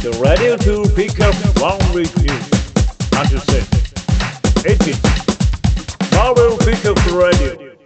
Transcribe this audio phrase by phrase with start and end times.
[0.00, 2.30] The radio to pick up one with you.
[3.18, 3.66] Understand?
[4.64, 4.94] 18.
[6.14, 7.76] Marvel Pickup Radio.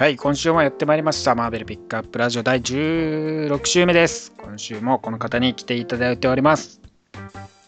[0.00, 1.36] はい、今週もやってまいりました。
[1.36, 4.32] マーベルピックアップラジオ第16週目です。
[4.36, 6.80] 今週もこの方に来ていただいております。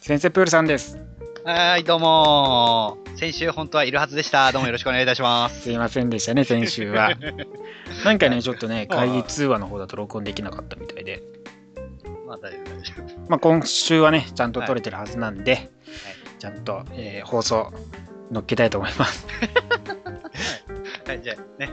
[0.01, 0.99] 先生プールさんです。
[1.43, 4.53] はい、どうもー先週本当はいるはずでした。
[4.53, 5.63] どうもよろしくお願いいたします。
[5.63, 7.13] すいませんでしたね、先週は。
[8.05, 11.23] なんかね、ちょっとね、会議通話の方だと録音できなかったみたいで、
[12.27, 13.21] まあ大丈夫、大丈夫。
[13.29, 15.71] まあ、今週はね、ちゃんと撮れてるはずなんで、
[16.39, 17.73] ちゃんと、えー放送
[18.31, 19.27] 乗っけたいと思います。
[21.09, 21.71] はい、じゃあね、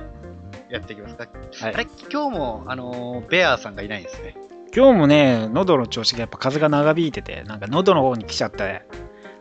[0.69, 1.27] やっていきますか。
[1.59, 4.35] はいあれ、今日も、あのーベアーさんがいないんですね。
[4.73, 8.83] 今日もね、喉の調子がやっぱ風が長引いてて、なんか喉の方に来ちゃって、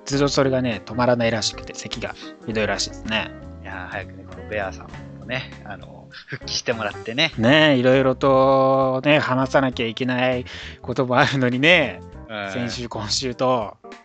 [0.07, 2.15] ずっとそれがね、止まらないらしくて、咳が
[2.47, 3.31] ひどいらしいですね。
[3.63, 5.97] いやー早くね、このベアーさんもね、あのー
[6.29, 7.33] 復帰してもらってね。
[7.37, 10.47] ねえいろいろとね、話さなきゃいけない
[10.81, 13.97] こともあるのにね、うん先週、今週と、うん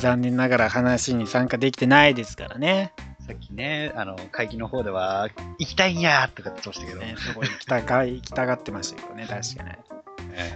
[0.00, 2.92] 残念ながら話に参加できてないですからね。
[3.26, 5.28] さっきね、あの会議の方では、
[5.58, 9.70] 行きたいんやーとかって言ってましたけど、ねそこに行きたが行きたがってましたけどね、確かに。
[10.34, 10.52] え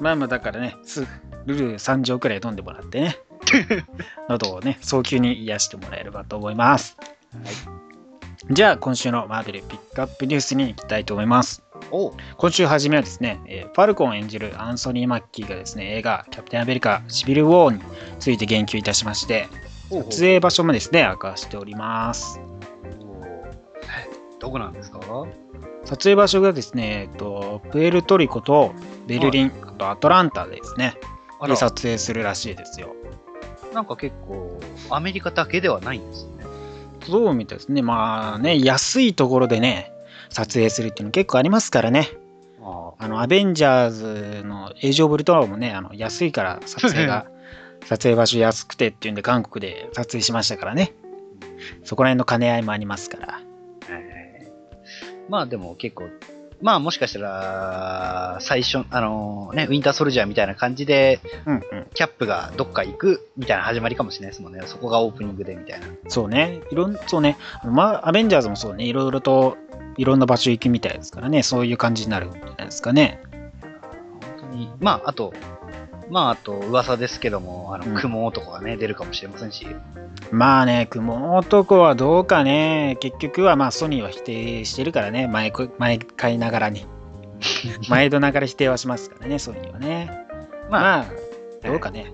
[0.00, 1.06] まあまあ、だからね、す
[1.44, 3.18] ルル3錠くらい飲んでもらってね、
[4.28, 6.96] 喉をね、早急に癒してもらえればと思います。
[8.50, 11.62] じゃあ、今週のマーベルピックアップニュースに行きたいと思います。
[12.36, 17.80] 今週初めはですね、えーファルコン演じるアンソニー・マッキーがですね、映画キャプテンアメリカシビル・ウォーに
[18.18, 19.48] ついて言及いたしまして、
[20.10, 22.40] 撮影場所もですね、明かしております。
[24.40, 25.00] どこなんですか？
[25.84, 28.72] 撮影場所がですね、えっと、プエルトリコと
[29.06, 30.94] ベルリン、あとアトランタでですね、
[31.46, 32.95] で撮影するらしいですよ。
[33.76, 36.46] なんか結構、アメリカだけではないんですね。
[37.02, 37.82] そうみたいですね。
[37.82, 39.92] まあね、安いところでね、
[40.30, 42.08] 撮影するっていうの結構ありますからね。
[42.62, 47.26] ああの、アベンジャーズのエイジ・オブ・ウルトラマンもね、あの安いから撮影が、
[47.84, 50.94] 撮影場所安くてっていうんで韓国で撮影しましたからね。
[51.84, 53.40] そこら辺の兼ね合いもありますから。
[53.90, 56.08] えーまあでも結構、
[56.62, 61.62] まあもしかしたら、最初、あのね、ウィンターソルジャーみたいな感じで、うんうん。
[61.94, 64.62] キャップがどっか行くみたいな始まりかもしれないですもんね。
[64.66, 65.86] そこがオープニングでみたいな。
[66.08, 66.62] そうね。
[66.70, 67.36] いろん、そうね。
[67.64, 68.84] まあ、アベンジャーズもそうね。
[68.84, 69.56] いろいろと、
[69.96, 71.42] いろんな場所行くみたいですからね。
[71.42, 73.20] そういう感じになるんじゃないですかね。
[74.38, 74.70] 本当に。
[74.80, 75.32] まああと、
[76.10, 79.66] まああと噂ですけども、あうんの、雲男がね、出るかもしれませんし。
[80.30, 82.96] まあね、雲男はどうかね。
[83.00, 85.26] 結局はまあ、ソニーは否定してるからね。
[85.28, 86.86] 毎回毎回ながらに。
[87.88, 90.26] 毎度ながら否定はしますからね、ソニーはね。
[90.70, 91.06] まあ、ま
[91.64, 92.12] あ、どうかね。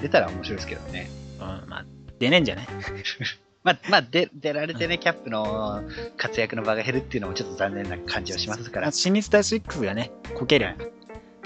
[0.00, 1.10] 出たら面白いですけどね。
[1.40, 1.84] うん、まあ、
[2.18, 2.66] 出ねえんじゃない？
[3.64, 5.82] まあ、まあ、出出られてね、キャップの
[6.16, 8.90] 活躍の場が減るっていうのもちょっと残念な感じはしますから。
[8.90, 10.76] シニスター6がね、こける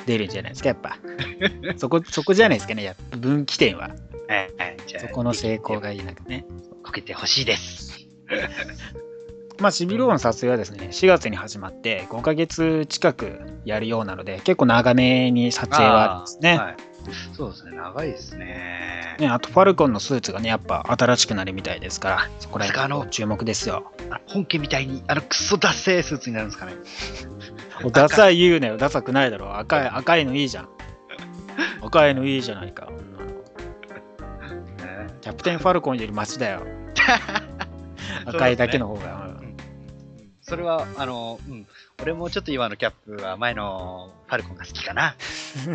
[0.06, 0.99] 出るんじゃないですか、やっぱ。
[1.77, 3.91] そこ、そこじゃないですかね、やっぱ分岐点は。
[4.28, 6.47] はいはいじゃあそこの成功がいいなくね。
[6.84, 8.06] こけてほしいです。
[9.59, 16.61] まあ、シビル王の撮影はですね、4月に始まって5ヶ月近くやるようなので、結構長めに撮影はあるんですね。
[17.33, 19.16] そうですね、長いですね。
[19.19, 23.93] ねあと、ファルコンのスーツがね、やっぱ新しくなるみたいですから、そこら辺注目ですよ。
[24.11, 26.72] あ本家みたいに、あのクソダッセースーツになるんですかね。
[27.84, 29.59] おダサい言うなよ、ダサくないだろ。
[29.59, 30.69] 赤い、赤いのいいじゃん。
[31.82, 32.88] 赤いのいいじゃないか。
[32.91, 33.06] うん
[35.20, 36.62] キャプテンファルコンよりマシだよ。
[38.26, 39.26] 赤いだけの方が。
[39.41, 39.47] うん
[40.48, 41.66] それは、あの、うん。
[42.00, 45.16] 俺もちょっと今のキャップは前のファルコンが好きかな。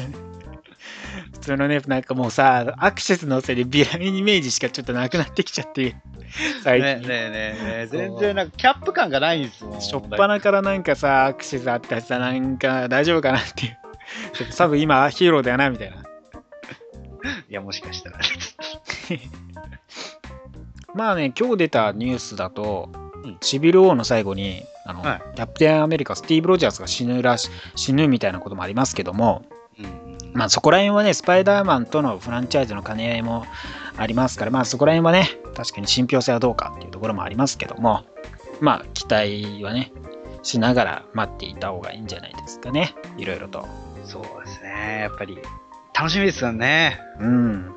[1.33, 5.95] 普通のね、なんかもうさ、アクセスのせいでビラミンイメージしかちょっとなくなってきちゃって、
[6.63, 6.85] 最近。
[6.85, 9.81] ねえねえねえ全然なんかキャップ感がないんですもん。
[9.81, 13.77] しょっぱなからなんかさ、アクセスあったらさ、なんか大丈夫かなっていう。
[14.33, 15.97] ちょっと多分今ヒーローだよな、みたいな。
[15.97, 16.01] い
[17.53, 18.19] や、もしかしたら。
[20.93, 23.01] まあね、今日出たニュースだと、うん
[23.41, 29.60] シビル王の最後にあの、はいキャプテンアメリカ、スティーブ・ロジャースが死ぬらし死ぬみたいなこともありますけども、うん
[30.33, 33.45] まあそこら辺はね、スパイダーマンとのフランチャイズの兼ね合いも
[33.97, 38.05] ありますから、まあそこら辺はね、確かに信憑性はどうかっていうところもありますけども、
[38.59, 39.91] まあ期待はね、
[40.43, 43.67] しながら待っていた方がいいんじゃないですかね、いろいろと。
[44.05, 44.99] そうですね。
[45.01, 45.37] やっぱり、
[45.93, 46.99] 楽しみですよね。
[47.19, 47.75] うん。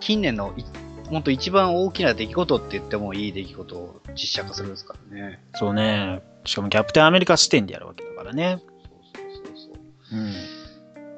[0.00, 0.64] 近年のい、
[1.08, 5.42] 本当一番大きな出来事って言ってもいい出来事を実写化するんですからね。
[5.54, 6.22] そうね。
[6.44, 8.58] しかもキャプテンアメリカ視点でやるわけだからね。
[8.58, 9.74] そうそうそう
[10.10, 10.16] そう。
[10.18, 10.32] うん。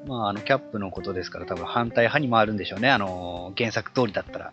[0.07, 2.91] まあ、あの、キャップのことですから、多分反対派に回るんでしょうね。
[2.91, 4.53] あの、原作通りだったら。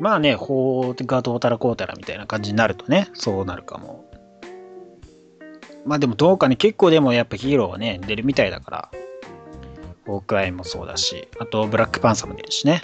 [0.00, 4.10] まあね、法がどうたらこうたらみたいな感じになるとね、そうなるかも。
[5.84, 8.90] まあでもどうかね、結構でもやっぱヒーローはね、出るみたいだから、
[10.06, 12.82] ホークアイもそうだし、あとブラックパンサーも出るしね。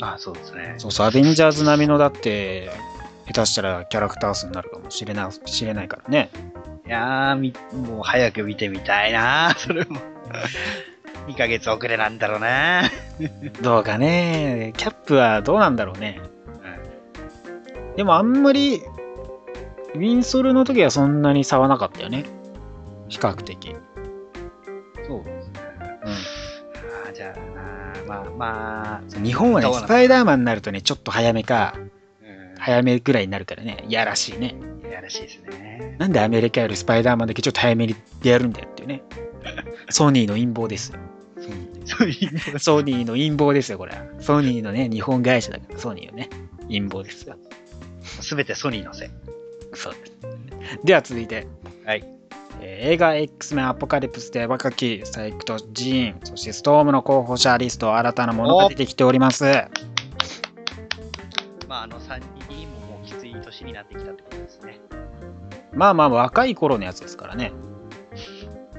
[0.00, 0.74] あ、そうですね。
[0.78, 2.70] そうそう、アベンジャーズ並みのだって、
[3.26, 6.30] 下手したらキャラクター数になるかもしれない知れないからね。
[6.86, 10.00] いやーみ、もう早く見てみたいな、 それも。
[11.28, 12.82] 2ヶ月遅れなんだろうな。
[13.62, 16.20] どうかね、キャップはどうなんだろうね。
[17.96, 18.82] でもあんまり、
[19.94, 22.24] ウィンソルの時はそんなに差はなかったよね。
[23.08, 23.76] 比較的。
[25.06, 25.60] そうですね。
[26.04, 34.56] うんあーじゃあな、まあまあ、日本はね、スパイダーマンになるとね、ちょっと早めか、うん、早めぐらいになるからね、いやらしいね。
[34.92, 35.96] いやらしいですね。
[35.98, 39.02] なんでアメリカよりスパイダーマンだけちょっと早めにやるんだよっていうね。
[39.88, 40.92] ソニーの陰謀です
[42.58, 44.04] ソニーの陰謀ですよ、これは。
[44.20, 46.28] ソニーのね、日本会社だから、ソニーのね、
[46.68, 47.36] 陰謀ですよ。
[48.02, 49.08] すべてソニーのせい。
[49.72, 50.12] そうです。
[50.84, 51.46] では続いて、
[51.86, 52.04] はい。
[52.60, 59.44] えー映画 X メンアポカリプスで若きサイクとジーン、そしてストームの候補者リスト、新たなものが出てきております。
[61.68, 62.31] まあ、あの3人ももうきつい
[63.52, 64.80] 年になってきたってことですね。
[65.74, 67.52] まあまあ若い頃のやつですからね。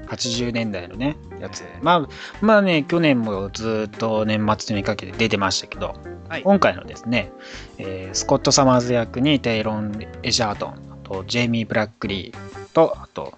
[0.06, 1.64] 80年代のね、やつ。
[1.80, 2.08] まあ、
[2.40, 5.94] まあね、去年もずっと年末にかけて出てましたけど、
[6.28, 7.32] はい今回のですね、
[7.78, 13.34] えースコット・サマーズ役にテイロン・エジャートン、あとジェイミー・ブラックリーと、あと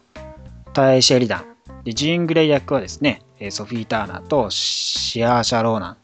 [0.72, 1.44] タイ・シェリダン。
[1.84, 5.96] で、ジーン・グレイ役はですね、えーソフィー・ターナーとシアーシャ・ローナン。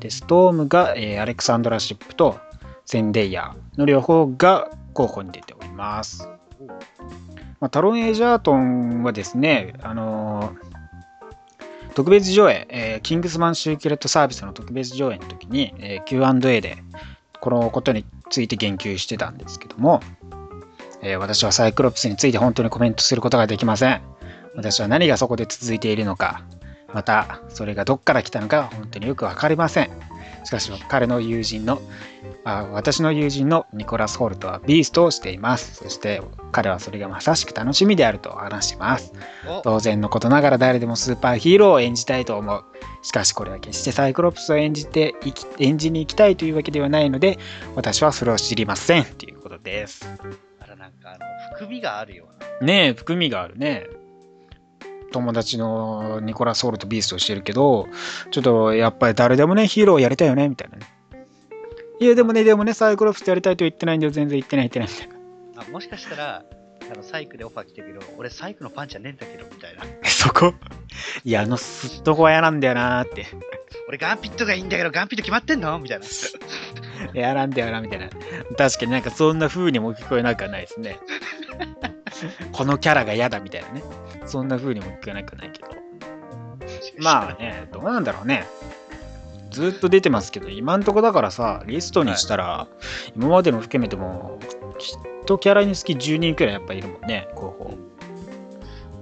[0.00, 2.38] で、ストームが、えーアレクサンドラ・シップと
[2.84, 6.28] センデイヤーの両方が候補に出ております。
[7.60, 10.72] まあ、タロン・エジャートンはですね、あのー
[11.94, 16.78] 特別上映、えーキングスマンシュークレットサービスの特別上映の時に、えー Q&A で
[17.40, 20.00] このことについて言及してたんですけども、
[21.02, 24.00] え私はサイクロプスについて本当にコメントすることができません。
[24.54, 26.42] 私は何がそこで続いているのか、
[26.94, 29.90] またそれがどっから来たのか本当によくわかりません。
[30.44, 31.80] しかし彼の友人の
[32.44, 35.76] あ私の友人のニコラス・ホルトはビーストをしています。
[35.76, 39.12] そして彼はそれがまさしく楽しみであると話します。
[39.48, 42.64] お当然のことながら誰でもスーパーヒーローを演じたいと思う。
[43.02, 45.14] しかしこれは決してサイクロプスを演じて
[45.58, 47.38] 演じに行きたいというわけではないので、
[47.76, 49.04] 私はそれを知りません。
[49.04, 50.06] ということです。
[50.60, 51.18] あら、なんか、あの、
[51.54, 52.26] 含みがあるよ
[52.60, 52.66] うな。
[52.66, 53.86] ねえ、含みがあるね。
[55.12, 57.88] 友達のニコラス・ホルト・ビーストをしてるけど、
[58.30, 60.91] ちょっとやっぱり誰でもね、ヒーローやりたいよね、みたいなね。
[62.02, 65.08] いや、でもね、でもね、サイクロプスやりたいと言ってないんだよ、全然言ってない、言ってない、みたい
[65.56, 65.62] な。
[65.62, 66.44] あもしかしたら、
[66.92, 69.84] あのサイクでオファー来てるけど、俺サイクのパンチはねえんだけど、みたいな。
[70.10, 70.52] そこ？
[71.24, 73.26] いや、あのすっとこは嫌なんだよなーって。
[73.88, 75.78] 俺ガンピットがいいんだけど、ガンピット決まってんの？
[75.78, 76.06] みたいな。
[77.14, 78.08] 嫌なんだよな、みたいな。
[78.56, 80.98] 確かになんかそんな風にも聞こえなくはないですね。
[82.50, 83.84] このキャラが嫌だみたいなね。
[84.26, 85.68] そんな風にも聞こえなくはないけど。
[86.98, 88.44] まあね、どうなんだろうね。
[89.52, 92.66] ずっと出てますけど、今んとこだからさ、リストにしたら、
[93.16, 94.38] 今までの含めても、
[94.78, 97.78] きっとキャラにつき10人くらいやっぱいるもんね、候補。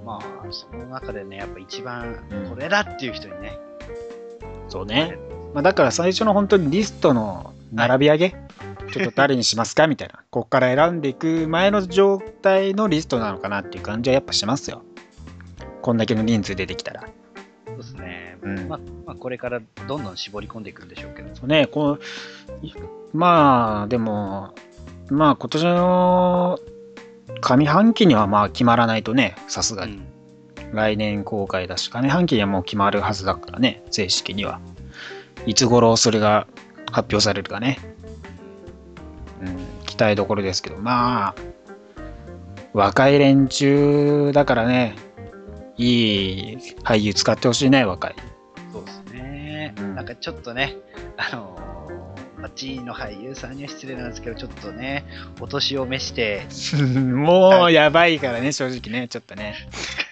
[0.05, 3.57] まあ、その中でね、やっぱ一番うんこれだっていう人にね。
[4.67, 5.17] そうね。
[5.53, 8.35] まあ、だから最初の本当にリストの並び上げ、
[8.91, 14.83] ちょっと誰にしますかみたいな、ここから選んでいく前の状態のリストなのかなっていう感じはやっぱしますよ。
[15.81, 17.03] こんだけの人数出てきたら。
[17.81, 18.37] ですね。
[18.41, 21.47] うんまあ、まあ、これからどんどん絞り込んでいくんでしょうけど。
[21.47, 21.99] ね、こ
[22.61, 22.73] うい
[23.13, 24.53] まあ、でも、
[25.09, 26.59] まあ今年の
[27.41, 29.93] 上半期にはまあ決まらないとね、さすがに。
[29.93, 30.11] うん
[30.73, 34.59] 来年公開だし、上半期にはもう決まるはずだからね、正式には。
[35.45, 36.47] いつ頃それが
[36.91, 37.79] 発表されるかね。
[39.41, 41.35] うん、期待どころですけど、まあ、
[42.73, 44.95] 若い連中だからね、
[45.81, 48.15] いい俳優使ってほしいね、若い。
[48.71, 49.73] そうですね。
[49.77, 50.77] うんなんかちょっとね、
[51.17, 55.05] あのー、まあ、G の俳優さんには失礼なんですけど、ちょっとね、
[55.39, 56.45] お年を召して、
[56.95, 59.55] もうやばいからね、正直ね、ちょっとね。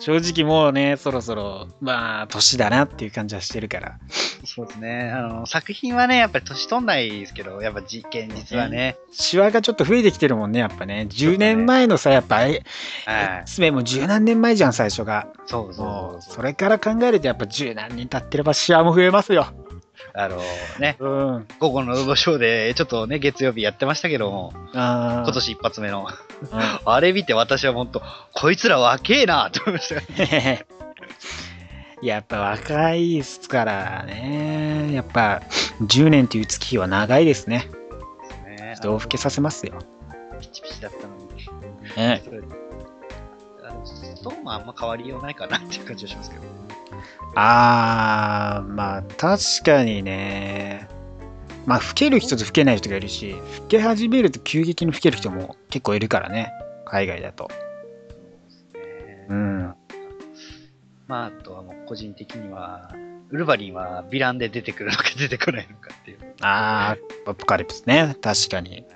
[0.00, 3.98] 正直もうね、そろそろ、まあ、年だなっていう感じはしてるから。
[4.44, 11.06] そうですね、あの作品はね、やっぱり年取んないですけど、やっぱ実現実はね、シワがちょっと増えてきてるもんね、やっぱね。
[11.10, 12.62] 10年前のさ、やっぱ、え
[13.06, 15.28] はい、X メンも十何年前じゃん、最初が。
[15.46, 19.63] そうそうもそううそうそれから考えると、やっぱ十何年経ってればシワも増えますよ。
[20.16, 20.40] あの
[20.78, 21.36] ね、うん。
[21.38, 28.02] あ午後のロショーで、ちょっとね、月曜日やってましたけども、あ今年一発目の、うんあれ見て私は本当、
[28.32, 30.00] こいつら若えなと思いました。
[32.00, 34.92] やっぱ若いっすからね。
[34.92, 35.42] やっぱ
[35.80, 37.68] 10年という月日は長いですね。
[38.46, 39.78] ね人を老けさせますよ。
[40.40, 41.24] ピチピチだったのに。
[41.96, 42.22] ね
[44.24, 46.42] ストーンはあんま変わりようないかなっていう感じがしますけど。
[47.34, 50.88] あー、まあ確かにね。
[51.66, 56.50] まあ老ける人と老けない人がいるし、老け始めると急激に老ける人も結構いるからね。
[56.86, 57.50] 海外だと。
[59.28, 59.74] うん。
[61.06, 62.94] まあ、あとはもう個人的には、
[63.30, 66.18] ウルヴァリンはヴィランで出てくるのか出てこないのかっていう。
[66.40, 68.16] あー、アポカリプスね。
[68.22, 68.86] 確かに。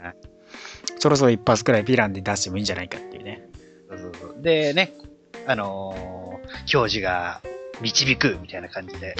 [0.98, 3.46] そろそろ一発くらいヴィランで出してもいいんじゃないかっていうね。
[3.90, 4.94] そうそうそうでね、
[5.48, 6.18] あのー
[6.64, 7.42] 教授が
[7.80, 9.16] 導くみたいな感じで、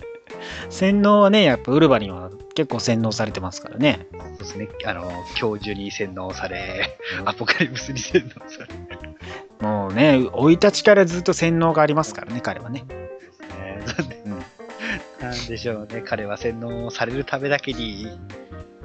[0.70, 4.06] 洗脳はね、やっぱウルヴァリンは結構洗脳されてますからね。
[4.12, 8.66] そうですね、あのー教授に洗脳され、アポカリプスに洗脳さ
[9.60, 12.80] れ、もうね、生い立ちからずっと洗脳がありますからね、彼はね。
[12.80, 13.84] ね。
[14.26, 14.44] うん。
[15.20, 18.08] なんでしょうね、彼は洗脳されるためだけに、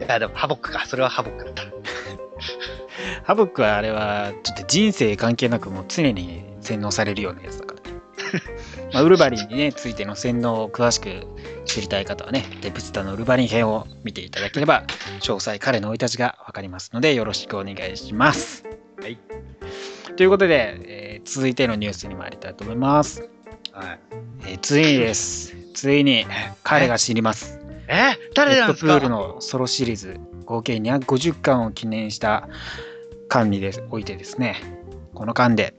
[0.08, 1.64] あ、でもハボックか、それはハボックだった。
[3.24, 7.98] ハボックはあれは、ちょっと人生関係なくもう常に洗脳されるようなやつだからね。
[8.94, 11.26] まあ、ウルヴァリンにね、ついての洗脳を詳しく
[11.66, 14.84] 知りたい方はね、デプスタのウルヴァリン編を見ていただければ、
[15.22, 18.64] 詳細彼の生い立ちがわかりますので、よろしくお願いします。
[19.02, 19.18] はい。
[20.16, 23.30] ということで、えー続いてのニュースに参りたいと思います。
[23.72, 24.00] はい、
[24.48, 25.56] えーついにです。
[25.74, 26.26] ついに
[26.64, 27.60] 彼が知ります。
[27.88, 28.18] え？
[28.36, 28.96] 誰なんですか？
[28.96, 32.48] ールのソロシリーズ合計250巻を記念した
[33.28, 34.62] 巻にでおいてですね
[35.14, 35.74] この巻で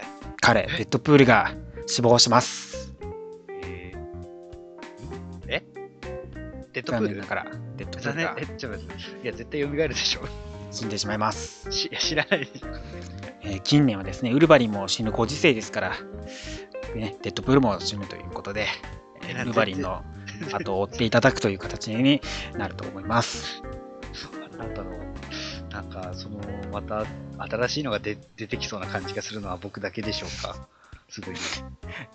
[0.50, 1.54] 彼レッドプールが
[1.87, 2.92] 死亡します。
[3.62, 3.95] え？
[5.42, 5.64] ーえ
[6.73, 7.14] デッドプール？
[7.14, 9.23] 残念ながらレッドプールがえ、ちょっと待って。
[9.23, 10.23] いや、絶対蘇るでしょ。
[10.73, 12.66] 死んでしまいます、し知らないでしょ。
[13.42, 15.90] えー近年はですねウルヴァリンも死ぬご時世ですから、
[16.97, 18.66] ね、デッドプールも死ぬということで
[19.23, 20.02] えーウルヴァリンの
[20.52, 22.21] 後を追っていただくという形に
[22.57, 23.62] なると思います。
[24.59, 24.90] あなたの、
[25.82, 26.38] なんか、その、
[26.72, 27.06] また、
[27.38, 30.66] 新しいのが出出てきそうな感じがするのは僕だけでしょうか。
[31.08, 31.38] すぐに。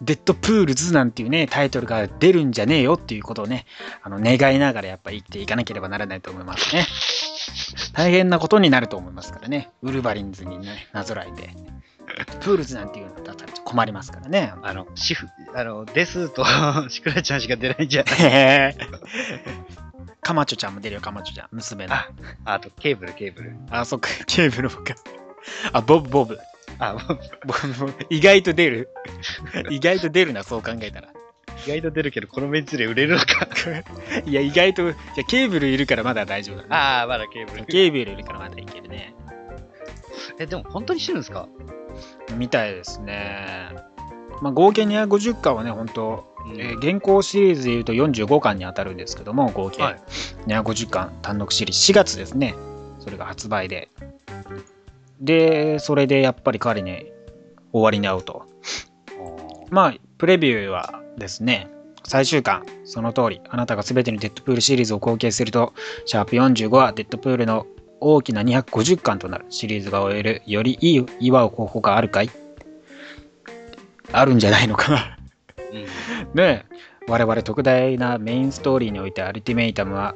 [0.01, 3.65] デッドプールズなんていうね、タイトルが出るんじゃねえよっていうことをね、
[4.03, 6.85] あの願いながらやっぱ生きていかなければならないと思いますね。
[7.93, 9.71] 大変なことになると思いますからね。
[9.81, 11.49] ウルヴァリンズにね、なぞらえて。
[12.41, 14.53] プールズなんていうのだったら困りますからね。
[14.61, 16.45] あの、シフ、あの、デスと
[16.89, 18.15] シクラちゃんしか出ないんじゃない？
[18.21, 18.75] へ
[20.07, 21.47] ーカマチョちゃんも出るよ、カマチョちゃん。
[21.51, 21.93] 娘の。
[21.93, 22.09] あ
[22.45, 23.55] あと、ケーブル、ケーブル。
[23.69, 24.95] あ、そっか、 ケーブルもか。
[25.73, 26.39] あ、ボブ、ボブ。
[26.79, 27.53] あ、もうボ
[27.87, 28.89] ブ意外と出る。
[29.69, 31.09] 意外と出るな、そう考えたら。
[31.65, 33.47] 意外と出るけど、このメンツで売れるのか。
[34.25, 36.67] いや、意外と、じゃケーブルいるからまだ大丈夫だね。
[36.71, 37.65] ああ、まだケーブル。
[37.65, 39.13] ケーブルいるからまだいけるね。
[40.39, 41.47] え、でも本当に死ぬんですか？
[42.35, 43.69] みたいですね。
[44.41, 50.01] まあ、合計250巻はね、本当、うんえー現行シリーズでいうと45巻に当たるんですけども、合計はい
[50.47, 52.55] 250巻単独シリーズ4月ですね。
[52.99, 53.89] それが発売で。
[55.21, 57.11] で、それでやっぱり彼に
[57.71, 58.45] 終わりに会うと。
[59.69, 61.67] まあ、プレビューはですね、
[62.03, 65.73] 最終巻、その通り、あなたが全てのデッドプールシリーズを合計すると、
[66.05, 67.65] シャープ45はデッドプールの
[67.99, 72.29] 大きな250巻となるシリーズが終える、よりいい祝う方法があるかい？
[74.11, 75.17] あるんじゃないのかな。
[75.71, 75.85] うん。
[76.35, 76.65] ね。
[76.69, 76.75] え
[77.07, 80.15] 我々特大なメインストーリーにおいてアルティメイタムは、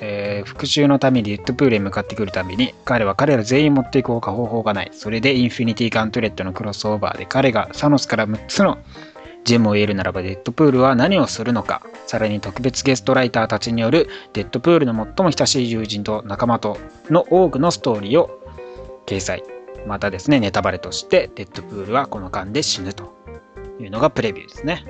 [0.00, 4.90] えー復讐のためにデッドプールへ向かってくるたびに彼は彼ら全員持っていこうか方法がない。
[4.92, 8.78] それでインフィニティガントレットのクロスオーバーで彼がサノスから6つの
[9.44, 11.82] ジェムを得るならばデッドプールは何をするのか。
[12.06, 16.78] さらに特別ゲストライターたちによるデッドプールの最も親しい友人と仲間と
[17.10, 18.30] の多くのストーリーを
[19.06, 19.42] 掲載。
[19.86, 23.12] またですねネタバレとしてデッドプールはこの間で死ぬと
[23.80, 24.84] いうのがプレビューですね、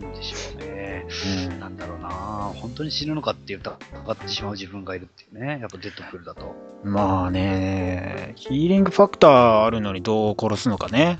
[0.00, 1.06] なんでしょうね。
[1.50, 5.58] うんなんだろうな本当に死ぬのかっていうと、分かってしまう自分がいるっていうね。
[5.60, 6.54] やっぱデッドプールだと。
[6.84, 11.18] まあね、ヒーリングファクターあるのにどう殺すのかね。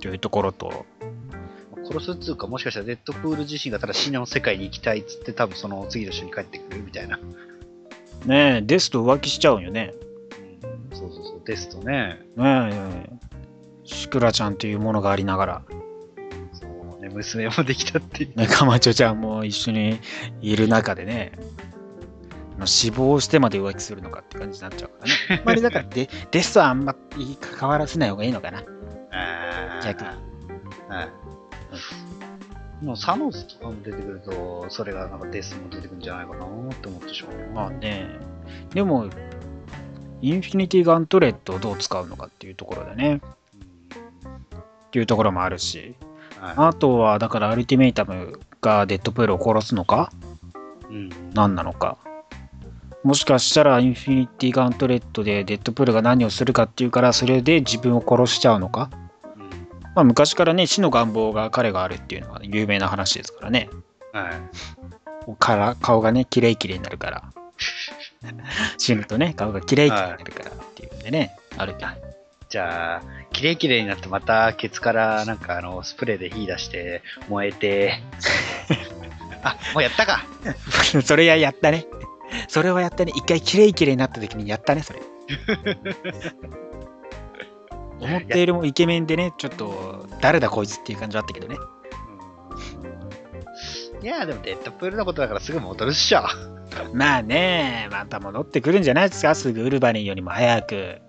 [0.00, 0.84] というところと、
[1.84, 7.18] 殺すっていうか、もしかしたらデッドプール自身がただ死の世界に行きたいっつって、多分その次の週に帰ってくるみたいな。
[8.26, 9.94] ねデスと浮気しちゃうんよね。
[10.90, 12.20] うん、そうそうそう、ですとね。
[12.36, 13.10] ねえ、
[13.84, 15.62] シクラちゃんというものがありながら、
[17.12, 18.36] 娘もできたっていう。
[18.36, 20.00] ね、カマチョちゃんも一緒に
[20.40, 21.32] いる中でね、
[22.66, 25.12] 死亡してまで浮気するのかって感じになっちゃうからね。
[25.40, 28.62] あんまりだからデ、デスはあんまり関わらせない方がいいのかな。
[29.84, 30.14] 逆はい。
[32.84, 37.36] もうサノスとかも出てくると、それがなんかデスも出てくるんじゃないかなって思ってしまう。
[37.54, 38.08] まあね、
[38.74, 39.08] でも、
[40.20, 43.20] インフィニティガントレットをどう使うのかっていうところでね、っ
[44.90, 46.11] ていうところもあるし、うん
[46.42, 50.10] はいあとは、だからアルティメイタムがデッドプールを殺すのか？
[50.90, 51.96] うん何なのか？
[53.04, 58.90] もしかしたらインフィニティガントレットでデッドプールが何をするかっていうから、それで自分を殺しちゃうのか？
[59.36, 59.50] うん
[59.94, 63.70] まあ、昔からね、死の願望が彼があるっていうのは有名な話ですからね。
[64.12, 65.36] はい。
[65.38, 67.24] から顔がね、キレイキレイになるから。
[68.78, 72.11] 死ぬとね、顔がキレイキレイになるからっていうんでね、あるけど。
[72.52, 78.02] じゃあ、キレイキレイになってまたケツからなんかあのスプレーで火出して燃えて、
[79.42, 80.26] あ、もうやったか。
[81.02, 81.86] それややったね。
[82.48, 83.12] それはやったね。
[83.16, 85.00] 一回キレイキレイになった時にやったね、それ。
[88.00, 91.56] 思ったよりもイケメンでね、ちょっと、誰だこいつっていう感じだったけどね。
[94.02, 96.20] いや、でもデッドプールのことだからすぐ戻るっしょ。
[96.92, 101.00] まあね、また戻ってくるんじゃないですか、すぐウルヴァリンよりも早く。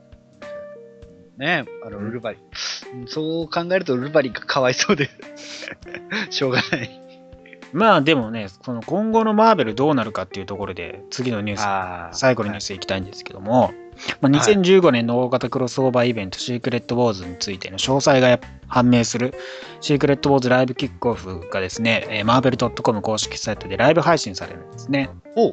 [1.37, 1.65] ね。
[1.85, 2.37] あの、ウルバリ。
[2.37, 3.07] ン。
[3.07, 5.09] そう考えるとウルバリンがかわいそうで、
[6.29, 6.99] しょうがない。
[7.71, 13.73] まあでもね、その今後のマーベルどうなるかっていうところで、次のニュース、あ最後のニュースいきたいんですけども、
[14.21, 19.33] まあ、2015年の大型クロスオーバーイベント、シークレット・ウォーズについての詳細が判明する、
[19.81, 25.09] シークレット・ウォーズライブキックオフがですね、えー、marvel.com 公式サイトでライブ配信されるんですね。
[25.35, 25.51] こ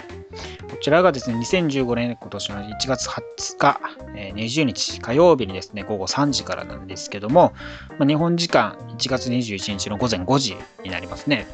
[0.81, 3.81] ちらがですね、2015年今年の1月20日、
[4.17, 7.53] えー20日火曜日にですね、午後3時からなんですけども、
[7.99, 11.47] まあ、日本時間1月21日の午前5時になりますね。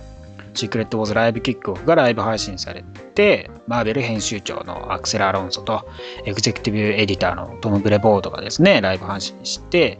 [0.56, 2.82] シークレット・ウォーズライブキックオフがライブ配信され
[3.14, 5.86] て、マーベル編集長のアクセル・アロンソと、
[6.24, 9.98] エグゼクティブエディターのトム・ブレボードがですね、ライブ配信して、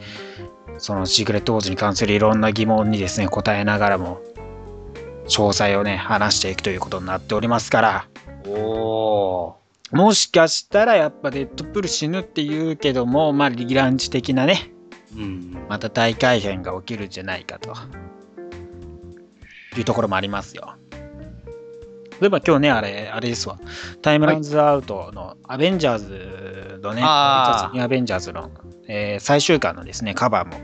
[0.78, 4.20] そのシークレット・ウォーズに関するいろんな疑問にですね、答えながらも、
[5.28, 8.06] 詳細をね、話していくということになっておりますから、
[8.48, 9.56] お
[9.92, 15.20] もしかしたらやっぱデッドプール死ぬって言うけども、まあ、リランチ的なね、ー。
[15.20, 15.66] うん。
[15.68, 17.74] また大改変が起きるんじゃないかと
[19.80, 20.74] いうところもありますよ。
[22.20, 23.58] 例えば今日ね、あれ、あれですわ。
[24.00, 28.50] タイムランズアウトのアベンジャーズのね、あーニューアベンジャーズの、
[28.88, 30.58] えー最終巻のですね、カバーも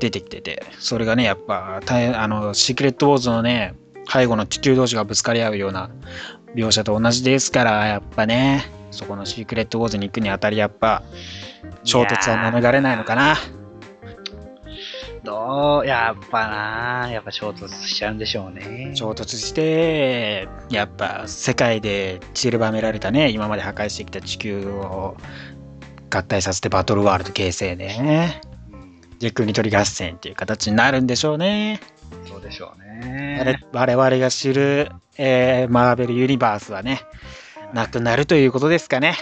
[0.00, 3.74] 出てきてて、それがね、やっぱ、あのシークレットウォーズのね、
[4.08, 5.90] 背後の地球同士がぶつかり合うような
[6.54, 11.02] 描写と同じですから、やっぱね、そこのシークレットウォーズに行くにあたり、やっぱ、
[11.84, 13.36] 衝突は免れないのかな。
[15.26, 18.92] どうやっぱなやっぱ衝突しちゃうんでしょうね。
[18.94, 25.16] 衝突して、やっぱ世界で散りばめられたね、今まで破壊してきた地球を
[26.10, 28.40] 合体させてバトルワールド形成ね。
[28.72, 31.80] うんで、国取り合戦っていう形になるんでしょうね。
[32.28, 33.60] そうでしょう我ね。
[33.72, 37.00] 我々が知る、えーマーベルユニバースはね、
[37.72, 39.16] なくなるということですかね。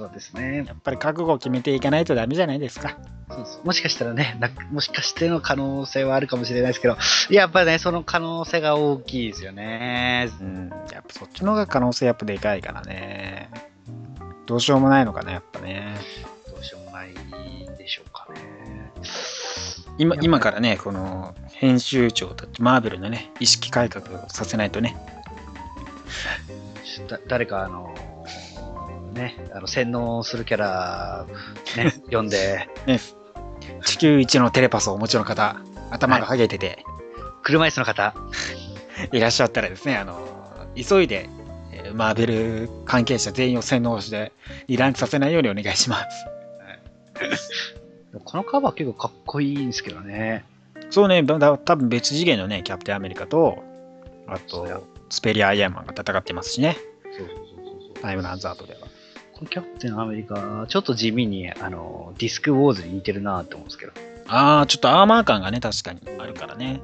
[0.00, 2.96] そうですねやっぱり覚悟を決めていかないとダメじゃないですか。
[3.28, 6.96] そうもしかしたらねな、もしかしての可能性はあるかもしれないですけど、
[7.28, 10.30] やっぱね、その可能性が大きいですよね。
[10.40, 13.50] うん、やっぱそっちの方が可能性やっぱでかいからね。
[14.46, 15.96] どうしようもないのかな、やっぱね。
[16.48, 17.12] どうしようもない
[17.76, 18.40] でしょうかね。
[19.98, 24.96] 今今からね、この編集長たち、マーベルのね、意識改革をさせないとね。
[27.28, 27.94] 誰か、あの
[29.12, 31.26] ね、あの洗脳するキャラ、
[31.76, 33.00] ね、 読んで、ね。
[33.84, 35.56] 地球一のテレパスをお持ちの方、
[35.90, 36.84] 頭がハゲてて、
[37.42, 38.14] 車椅子の方、
[39.12, 40.18] い、らっしゃったらですね、あの、
[40.74, 41.28] 急いで、
[41.72, 44.32] えーマーベル関係者全員を洗脳して、
[44.68, 46.26] 離乱させないようにお願いします。
[48.24, 50.44] このカバー結構かっこいいんですけどね。
[50.90, 53.62] そうね、だだ多分別次元のね、キャプテンアメリカと、
[54.26, 56.76] あと、スペリア・アイアンマンが戦ってますしね、
[57.16, 57.36] そうそうそう
[57.94, 58.02] そう。
[58.02, 58.89] タイムランズアートでは。
[59.48, 63.92] キャプテンアメリカ、ちょっと地味にあのディスクウォーズに似てるなって思うんですけど、
[64.28, 66.80] ああ、ちょっとアーマー感がね、確かにあるからね。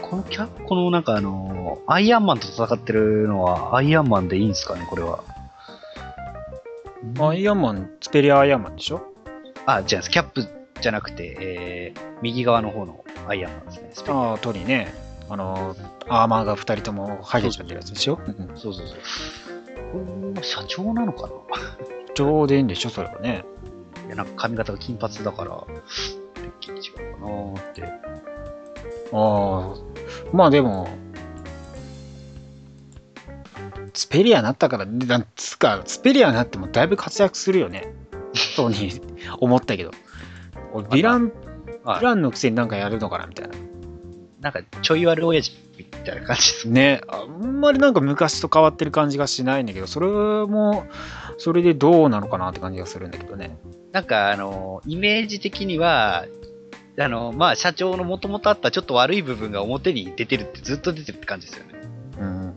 [0.00, 5.24] このキャこのなんかあの、アイアンマンと戦ってるのは、アイアンマンでいいんですかね、これは。
[7.18, 9.00] アイアンマン、スペリア・アイアンマンでしょ？
[9.66, 10.10] あ、違うんです。
[10.10, 10.46] キャップ
[10.80, 13.90] じゃなくて、えー、右側の方のアイアンマンですね。
[13.94, 14.92] スペああ、トニーね。
[15.28, 15.76] あの、
[16.08, 18.18] アーマーが2人ともハゲちゃってるやつでしょ？
[18.26, 18.98] うんそうそうそう。
[20.42, 21.32] 社長なのかな？
[22.14, 23.44] ちょうどいいんでしょそれはね。
[24.06, 25.64] いや、なんか髪型が金髪だから、
[26.34, 27.82] てっきり違うかなーって。
[27.84, 27.88] あ
[29.12, 29.74] あ、
[30.32, 30.88] まあでも、
[33.94, 37.92] スペリアになったから、なんつうか、スペリアになってもだいぶ活躍するよね。
[38.56, 39.02] トニー、
[39.38, 39.90] 思ったけど。
[40.72, 41.32] 俺ヴィラン、ヴ
[41.84, 43.54] はいィランのくせになんかやるのかなみたいな。
[44.40, 45.56] なんか、ちょい悪親父
[45.92, 46.80] みたいな感じですね。
[46.80, 50.84] ね、あんまりなんか昔と変わってる感じがしないんだけど、それも、
[51.38, 53.58] それでどうなのかなって感じがするんだけどね。
[53.92, 56.26] なんか、あの、イメージ的には、
[56.98, 61.74] あの、まあ、社長のもともとあったちょっと悪い部分が表に出てるってずっと出てるって感じですよね。
[62.18, 62.56] うん。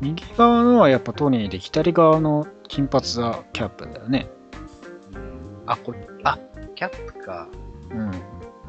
[0.00, 4.28] 右側のはやっぱトニーで、左側の金髪はキャップだよね。
[5.66, 6.38] あ、これ、あ、
[6.74, 7.48] キャップか。
[7.90, 8.10] うん。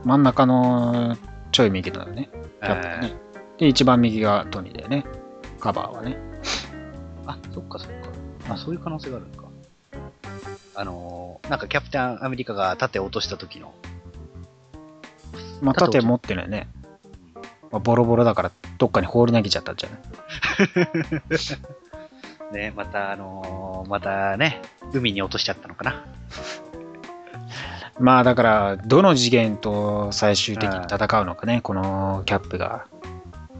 [0.03, 1.15] 真ん中の
[1.51, 2.29] ちょい右だよね。
[2.61, 3.13] キャップだね。
[3.57, 5.05] で、一番右がトニーだよね。
[5.59, 6.17] カバーはね。
[7.27, 7.93] あ、そっかそっか。
[8.53, 9.49] あ、そういう可能性があるのか。
[10.73, 13.73] あのーなんかキャプテンアメリカが盾を落とした時の。
[15.61, 16.67] まあ、盾持ってないね。
[17.71, 19.97] まあ、ボロボロだから、どっかに放り投げちゃったんじゃな
[22.55, 22.55] い？
[22.55, 24.61] ね、また、あのーまたね、
[24.93, 26.05] 海に落としちゃったのかな。
[28.01, 32.87] まあだから、どの次元と最終的に戦うのかね、このキャップが。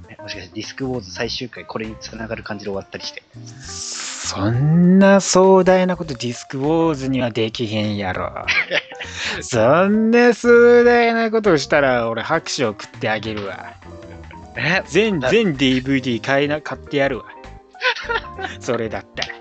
[0.10, 3.23] ねもしかしてディスクウォーズ最終回これに繋がる感じで終わったりして。
[3.62, 8.45] そんな壮大なことディスクウォーズにはできへんやろ。
[9.41, 13.73] そんな壮大なことをしたら俺拍手を送ってあげるわ。
[14.56, 14.84] え？
[14.88, 17.25] 全、全 DVD 買いな、買ってやるわ。
[18.60, 19.34] それだったら。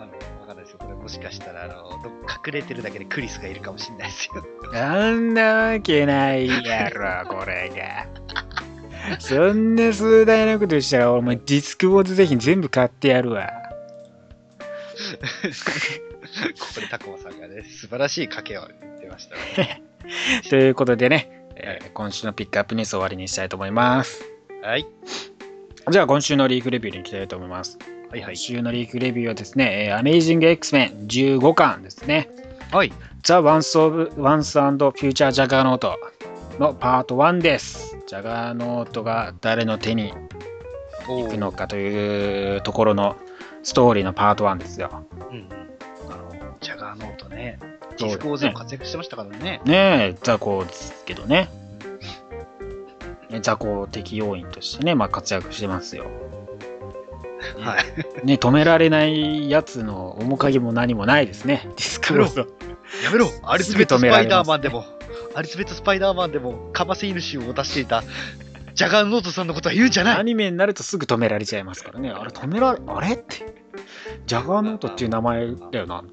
[0.00, 0.78] わかんないですよ。
[0.78, 1.87] これもしかしたら、あの、ど
[2.46, 4.44] 隠れてるだけでクリスがいるかもしれないですよ。
[4.74, 8.06] あんなわけないやろ、これが。
[9.18, 13.50] そんな壮大なことしたら、お前ディスクウォーズ製品全部買ってやるわ。
[16.58, 19.82] ここでタコマさんがね、素晴らしい賭けを言ってましたね。
[20.50, 24.22] ということでね、えー今週のピックアップニュース終わりにしたいと思います。
[24.62, 24.86] はい。
[25.90, 27.78] じゃあ今週のリークレビューに行きたいと思います。
[28.10, 28.36] はいはい今。
[28.36, 32.30] 週のリークレビューはですね、えーアメイジング X-Men 15巻ですね。
[32.72, 32.92] はい。
[33.22, 35.94] The Once of Once and Future Juggernaut
[36.58, 37.98] のパート1です。
[38.06, 40.14] ジャガーノートが誰の手に
[41.06, 43.16] 行くのかというところの
[43.62, 45.04] ストーリーのパート1ですよ。
[45.30, 45.48] うんうん。
[46.10, 47.58] あの、ジャガーノートね、
[47.98, 49.60] ディスクウォーズでも活躍してましたからね。
[49.66, 51.50] ねえ、雑魚ですけどね。
[53.28, 56.06] ね雑魚的要員としてね、まあ活躍してますよ。
[57.58, 58.26] はい。
[58.26, 61.62] ね、止められないやつの面影も何もないですね。
[61.64, 62.46] ディスクウォーズ。
[63.04, 64.84] やめろアルツベット・スパイすぐ止められますダーマンでも、
[65.34, 68.02] アルツベット・スパイダーマンでも、カマセイヌシを出していた、
[68.74, 72.10] ジャガーノートさんのことは言うんじゃないアニメになるとすぐ止められちゃいますからね。
[72.10, 73.14] あれ止められ、あれ？
[73.14, 73.44] って。
[74.26, 76.04] ジャガーノートっていう名前だよな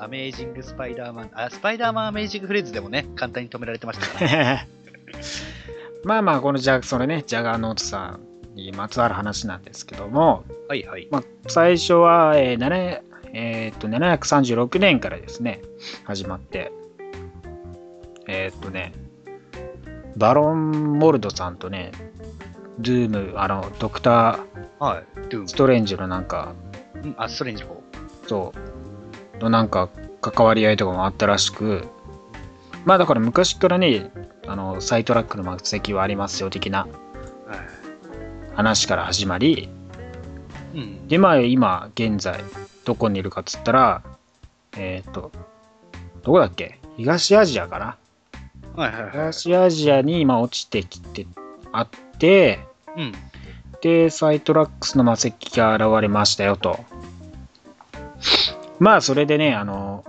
[0.00, 4.66] アメージング・スパイダーマン、あ、スパイダーマン・アメージング・フレーズでもね、簡単に止められてましたから。
[6.04, 8.20] まあまあ、このジャそれね、ジャガーノートさん
[8.54, 11.08] にまつわる話なんですけども、はいはい。
[11.10, 13.00] まあ、最初は、えー7
[13.36, 15.60] えーっと736年からですね、
[16.04, 16.72] 始まって、
[18.28, 18.92] えーっとね、
[20.16, 21.90] バロン・モルドさんとね、
[22.78, 27.14] ドゥーム、あの、ドクター・ストレンジのなんか、ーン。
[27.18, 27.68] あ、ストレンジ4。
[28.28, 28.52] そ
[29.36, 29.88] う、のなんか
[30.20, 31.88] 関わり合いとかもあったらしく、
[32.84, 34.10] まあだから昔からね、
[34.46, 37.03] あの、サイトラックの末席はありますよ的なはい。
[38.54, 39.68] 話から始まり、
[40.74, 41.08] うん。
[41.08, 42.40] で、まあ今現在
[42.84, 44.02] どこにいるかっつったら、
[44.76, 45.30] えっ、と、
[46.22, 46.78] どこだっけ？
[46.96, 47.96] 東アジアかな？
[48.76, 49.12] はいはいはい。
[49.12, 51.26] 東アジアに今落ちてきて
[51.72, 51.88] あっ
[52.18, 52.60] て、
[52.96, 53.12] うん。
[53.82, 56.84] で、サイトラックスの魔石が現れましたよと。
[58.78, 60.04] まあ、それでね、あの、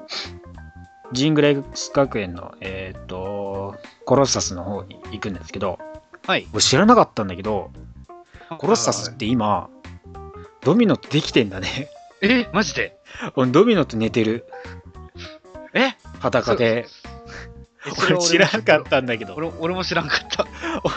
[1.12, 5.78] ジングレックス学園の、えっ、と、コロッサスの方に行くんですけど、
[6.26, 6.48] はい。
[6.54, 7.72] 俺知らなかったんだけど、
[8.58, 9.70] コロッサスって今、
[10.62, 11.90] ドミノってできてんだね。
[12.22, 12.98] え、マジで？
[13.36, 14.46] 俺ドミノと寝てる
[15.74, 15.96] え？
[16.20, 16.88] 裸で。
[18.10, 20.48] 俺知らなかったんだけど、俺俺も知らんかった。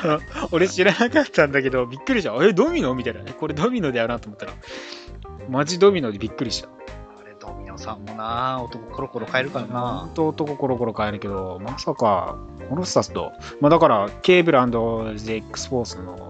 [0.52, 2.32] 俺知らなかったんだけど、びっくりした。
[2.42, 2.94] え、ドミノ？
[2.94, 3.34] みたいなね。
[3.38, 4.52] これドミノだよなと思ったら、
[5.50, 6.68] マジドミノでびっくりした。
[6.68, 10.10] あれ、ドミノさんもな、男コロコロ変えるからな本。
[10.14, 12.38] 当男コロコロ変えるけど、まさか、
[12.70, 16.27] コロッサスと、まあだから、ケーブル &ZX フォースの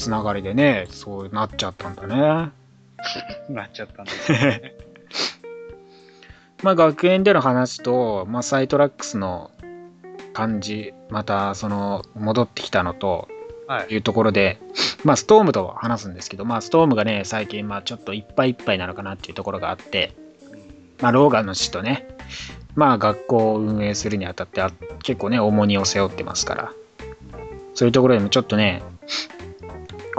[0.00, 2.16] つながりでね、そうなっちゃったんだね。
[3.50, 4.74] なっちゃったんですね。
[6.64, 9.50] まあ学園での話と、まあサイトラックスの
[10.32, 13.28] 感じ、またその戻ってきたのと、
[13.66, 13.94] はい。
[13.94, 14.58] いうところで、
[15.04, 20.12] まあストームと話すんですけど、まあストームがね、最近まあちょっといっぱいいっぱいなのかなっていうところがあって、
[21.00, 22.08] まあローガンの死とね、
[22.74, 24.72] まあ学校を運営するにあたってあ
[25.04, 26.72] 結構ね、重荷を背負ってますから、
[27.74, 28.82] そういうところでもちょっとね、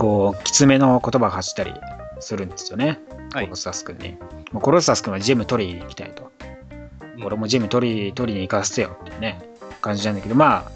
[0.02, 1.76] こう、きつめの言葉が走ったり
[2.20, 3.00] するんですよね、
[3.34, 4.18] はいコロッサス君に。
[4.52, 6.32] もうコロッサス君はジェム取りに行きたいと。
[7.24, 9.40] 俺もジェム取り取りに行かせてよっていうね、
[9.80, 10.72] 感じなんだけど、まあ、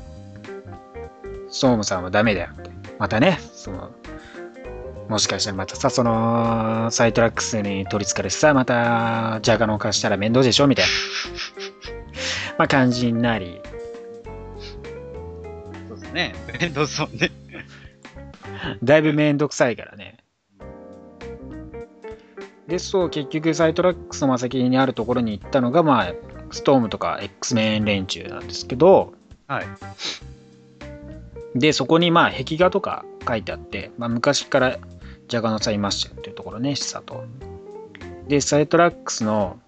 [1.49, 2.69] ソームさんはダメだよって。
[2.99, 3.89] またね、その、
[5.09, 10.91] もしかしたらまたさ、その、サイトラックスに取りつかれてさ、また、ジャガノ化したら面倒でしょみたいな、
[12.59, 13.59] まあ感じになり、
[15.89, 16.35] そうですね。
[16.59, 17.31] 面倒そうね。
[18.83, 20.17] だいぶめんどくさいからね。
[22.67, 26.13] で、そう、結局サイトラックスの真先にあるところに行ったのが、まあ、
[26.51, 29.13] ストームとか X メン連中なんですけど、
[29.47, 29.65] はい。
[31.55, 34.77] で、そこにまあ壁画とか書いてあって、まあ、昔から
[35.27, 37.25] ジャガノさんいましたよっていうところね、示唆と。
[38.27, 39.59] で、サイトラックスの、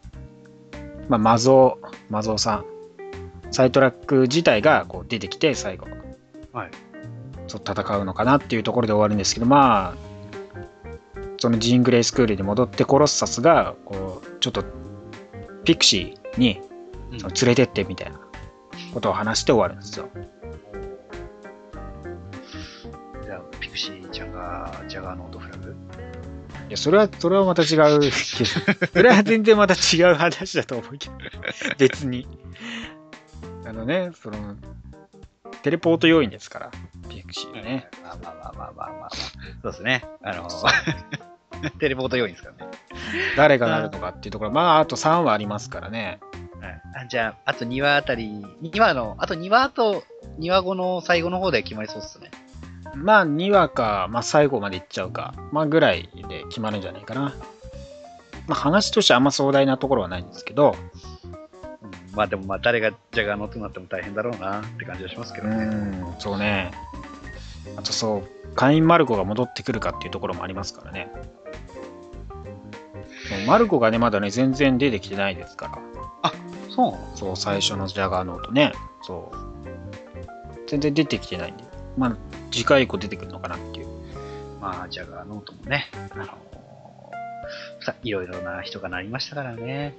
[1.07, 2.65] まあ、マゾウ、マゾウさん、
[3.51, 5.87] サイトラック自体がこう出てきて、最後、
[6.51, 6.71] はい。
[7.47, 9.95] そう戦うのかなっていうところで終わるんですけど、まあ、
[11.37, 14.63] そのジーン・グレイスクールに戻ってコロッサスが、こう、ちょっと
[15.63, 16.61] ピクシーに
[17.11, 18.19] うんその連れてってみたいな
[18.93, 20.09] ことを話して終わるんですよ。
[23.23, 25.75] じゃあ、ピクシーちゃんがジャガーノートフラグ？
[26.67, 28.09] いや、それは、それはまた違うけど、
[28.91, 31.15] それは全然また違う話だと思うけど、
[31.77, 32.27] 別に。
[33.65, 34.55] あのね、その、
[35.61, 36.71] テレポート要員ですから、
[37.09, 37.87] ピクシーはね。
[38.03, 39.09] まあまあまあまあまあまあまあ。
[39.09, 40.05] そうですね。
[40.23, 40.47] あの、
[41.79, 42.71] テレポート要員ですからね。
[43.35, 46.19] 誰がなるのかっていうところ、まあ、あと3話ありますからね。
[46.61, 50.03] はいあじゃあ、あと2話あたり、2話の、あと2話と、
[50.39, 52.31] 2話後の最後の方で決まりそうっすね。
[52.95, 57.35] まあ、2話か、まあ、最後までいっちゃうか、まあ、ぐらいで決まるんじゃないかな。
[58.47, 60.75] まあ、話としてはあんま壮大なところはないんですけど、
[61.11, 61.16] うん
[62.17, 65.65] まあでもまあ誰がジャガーノートになっても大変だろうなって感じはしますけうどね。
[65.65, 66.71] ん、そうね。
[67.75, 71.09] あとそう、カイン・マルコが戻ってくるかっていうところもありますからね。
[73.45, 75.67] マルコがね、まだね、全然出てきてないですか
[76.23, 76.31] ら。
[76.71, 78.73] そうそう、最初のジャガーノートね。
[79.03, 79.37] そう。
[80.67, 81.63] 全然出てきてないんで。
[81.97, 82.17] まあ、
[82.51, 83.87] 次回以降出てくるのかなっていう。
[84.59, 86.27] まあ、ジャガーノートもね、あのー
[87.85, 89.95] さいろいろな人がなりましたからね。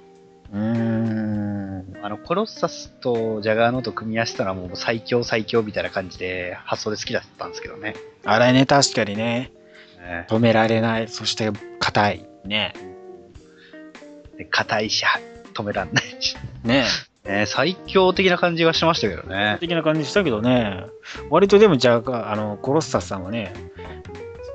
[0.53, 1.99] うーん。
[2.01, 7.95] あの、コロッサスとジャガーノート組み合わせたらもう最強最強みたいな感じで発想で好きだったんですけどね。
[8.25, 9.51] あれね、確かにね、
[9.99, 11.07] ね止められない。
[11.07, 12.25] そして、硬い。
[12.45, 12.73] ね。
[14.37, 15.05] で硬いし、
[15.53, 16.35] 止めらんないし。
[16.63, 16.85] ね
[17.25, 19.57] ね、 最強的な感じがしましたけどね。
[19.59, 20.85] 的な感じしたけどね、
[21.29, 23.53] 割とでも、じゃあ、あの、コロッサスさんはね、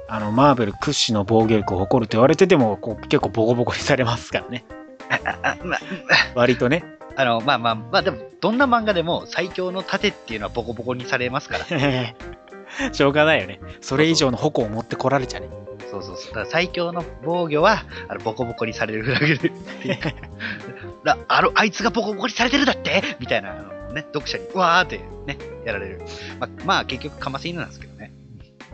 [0.08, 4.64] あの、マーベル屈指の防御力を誇ると言われてても、こう結構ボコボコにされますからね。
[6.34, 6.84] 割とね。
[7.16, 11.64] あの、まあまあ、まあでも、どんな漫画でも最強の盾っていうのはボコボコにされますから。
[12.92, 13.60] しょうがないよね。
[13.80, 15.48] それ以上の矛を持ってこられちゃね。
[15.90, 16.26] そうそうそう。
[16.28, 19.52] だから最強の防御は、あのボコボコにされるフラグで。
[21.04, 26.02] だあの、あいつがボコボコにされてるだってみたいな、あのね、読者に、うわーってね、やられる。
[26.40, 28.12] まあ、まあ、結局、かませ犬なんですけどね。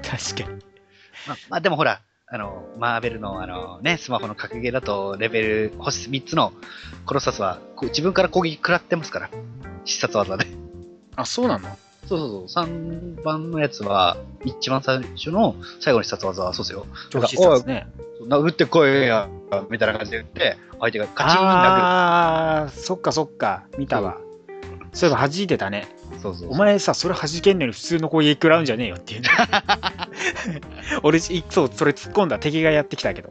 [0.02, 0.58] 確かに。
[1.26, 2.00] まあ、まあ、でもほら、
[2.32, 6.52] あの、マーベルのあのね、スマホの格ゲーだと、レベル星3つの
[7.04, 9.30] コロッサスは、自分から攻撃食らってますから。
[9.84, 10.46] 必殺技で。
[11.16, 11.76] あ、そうなの？
[12.06, 12.64] そうそうそう。
[12.66, 16.86] 3番のやつは、一番最初の最後の必殺技は、そうですよ。
[17.08, 17.88] 超必殺ね。
[18.28, 19.28] 殴ってこいや、
[19.68, 23.64] みたいな感じで言って、相手がカチンに殴ああ、そっかそっか。
[23.76, 24.18] 見たわ。
[24.92, 25.88] そういえば弾いてたね。
[26.12, 26.18] る。
[26.20, 29.28] そうそうお前さ、それ弾けんのに普通の攻撃食らうんじゃねえよっていうね。
[31.02, 33.30] 俺、いそう、それ突っ込んだ敵がやってきたけど。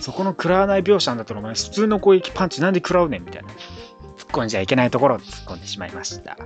[0.00, 3.48] そこの食らわない描写なんだったら、お前、普通の攻撃パンチなんで食らうねんみたいな。
[3.48, 3.56] 突っ
[4.28, 6.36] 込んじゃいけないところを突っ込んでしまいました。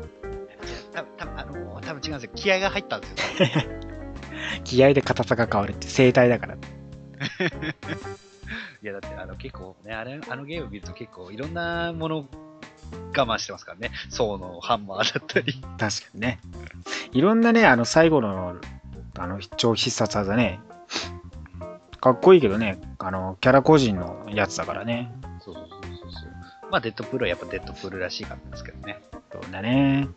[0.92, 2.30] 多分多分あの多分違うんですよ。
[2.34, 3.16] 気合が入ったんですよ。
[4.64, 6.56] 気合で硬さが変わるって生態だから。
[8.82, 12.26] いや、だってあの結構ね、あれあのゲーム見ると結構いろんなもの
[13.16, 13.90] 我慢してますからね。
[14.08, 15.54] 層のハンマーだったり。
[15.78, 16.40] 確かにね。
[17.12, 18.56] いろんなね、あの、最後の、
[19.18, 20.60] あの、超必殺技ね。
[22.00, 25.12] かっこいいけどね、あの、キャラ個人のやつだからね。
[25.40, 26.70] そうそうそうそう。
[26.70, 29.02] まあ、デッドプールはやっぱデッドプールらしいかったんですけどね。
[29.32, 30.08] そうだね。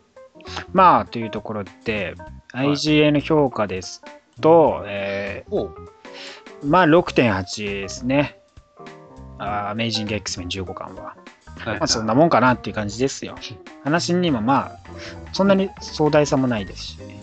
[0.72, 2.14] まあ、というところで、
[2.52, 4.00] はい IGN 評価です
[4.40, 5.70] と、えー
[6.64, 8.38] まあ、6.8ですね。
[9.38, 11.16] あーアメイジング X メン15巻は。
[11.70, 13.36] はいまあ、そんなもんかなっていう感じですよ。
[13.82, 14.78] 話にもまあ、
[15.32, 17.20] そんなに壮大さもないですしね。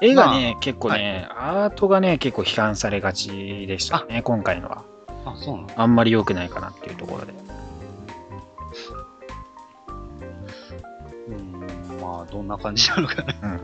[0.00, 4.84] 絵がね、結構ね、アートがね、結構批判されがちでしたね、今回のは。
[5.24, 5.68] あ、そうなの？
[5.76, 7.32] あんまり良くないかなっていうところで。
[11.28, 13.34] うん、まあ、どんな感じなのかな。
[13.42, 13.60] うん。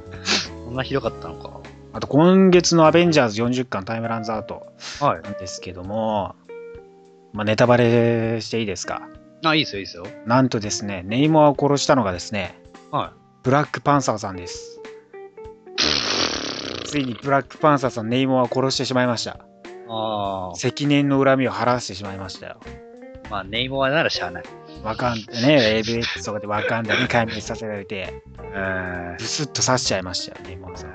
[0.64, 1.60] そんなひどかったのか。
[1.92, 4.66] あと、今月のアベンジャーズ40巻タイムランズアウト
[5.00, 5.22] はい。
[5.22, 6.34] なんですけども、
[7.32, 9.08] まあ、ネタバレしていいですか？
[9.44, 10.06] あ、いいですよ、いいですよ。
[10.26, 14.80] なんとですね、ネイモアを殺したのがですね、はブラックパンサーさんです。
[16.84, 19.32] ついにブラックパンサーさん、ネイモアを殺してしまいました。
[19.32, 19.34] い。
[19.88, 22.60] あ積年の恨みを晴らしてしまいましたよ。
[23.26, 24.44] あ、まあ、ネイモアならしゃあない。
[24.84, 30.92] わかんね、ABX とかでわかんだに解明させられて、うんブスッと刺しちゃいましたよ、ネイモアさん。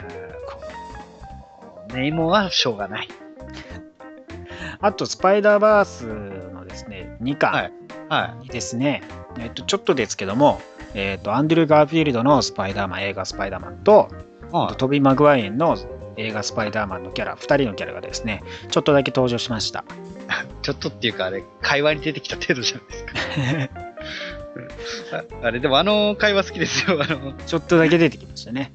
[1.93, 3.08] ネイモはしょうがない。
[4.80, 6.06] あと、スパイダーバース
[6.54, 7.74] のですね、2巻はい
[8.10, 9.04] はにですね、
[9.40, 10.62] えっと、ちょっとですけども、
[10.94, 14.16] えっと、アンドリュー・ガーフィールドのスパイダーマン、映画スパイダーマンと、い。
[14.52, 15.76] はトビー・マグワインの
[16.16, 19.80] 映画スパイダーマンのキャラ、2人のキャラがですね、ちょっとだけ登場しました。
[19.80, 19.84] い。
[20.62, 23.88] ちょっとっていうか、あれ、会話に出てきた程度じゃないですか。
[25.42, 27.00] ああれ、でもあの会話好きですよ。
[27.02, 28.74] あの、ちょっとだけ出てきましたね。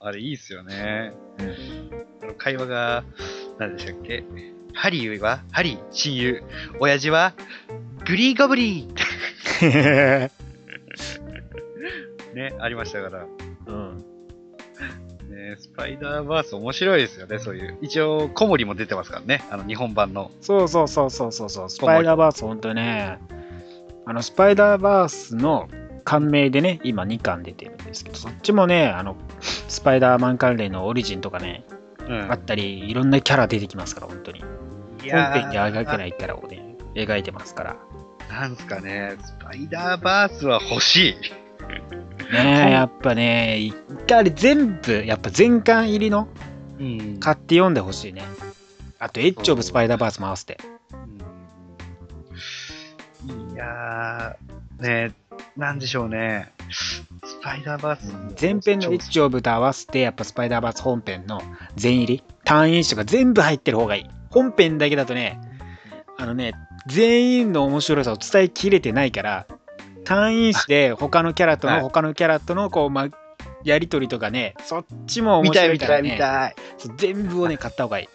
[0.00, 1.12] あれいいっすよね。
[2.22, 3.04] あの会話が、
[3.60, 4.24] 何でしたっけ？
[4.72, 5.42] ハリーは？
[5.52, 6.42] ハリー、親友。
[6.80, 7.34] 親父は、
[8.06, 8.94] グリーンゴブリン
[12.34, 13.26] ね、ありましたから。
[13.66, 13.98] うん、
[15.28, 17.76] ね、スパイダーバース面白いですよね、そういう。
[17.82, 20.30] 一応、コモリも出てますからね、あの日本版の。
[20.40, 23.18] そうそうそうそうそうそう、スパイダーバース、本当ね、
[24.06, 25.68] あの、スパイダーバースの
[26.04, 31.79] 感銘でね、今2巻出てるんですけど、そっちもね、あの、スパイダーマン関連のオリジンとかね、うん
[32.12, 34.40] あったり、いろんなキャラ出てきますから、本当に。
[34.40, 37.76] い本や編に描けーないキャラをね、描いてますから。
[38.28, 41.14] なんすかね、スパイダーバースは欲しい。
[42.32, 43.76] ねえ、 やっぱね、一
[44.08, 46.28] 回全部、やっぱ全巻入りの
[46.78, 48.22] うん買って読んでほしいね。
[48.98, 50.58] あと、エッジオブスパイダーバースも合わせて。
[53.52, 55.14] いやー、ね
[55.56, 56.52] なんでしょうね。
[57.24, 58.40] スパイダーバース。
[58.40, 61.42] 前編のエッジオブと合わせて、やっぱスパイダーバース本編の
[61.76, 64.06] 全入り、単員誌とか全部入ってる方がいい。
[64.30, 65.40] 本編だけだとね、
[66.18, 66.52] あのね、
[66.86, 69.46] 全員の面白さを伝えきれてないから、
[70.04, 73.08] 単員誌で他のキャラとの、はい他のキャラとのこう、ま、
[73.64, 76.54] やりとりとかね、そっちも面見たい見たい白いからね、見たい。
[76.78, 78.08] そう全部をね、買った方がいい。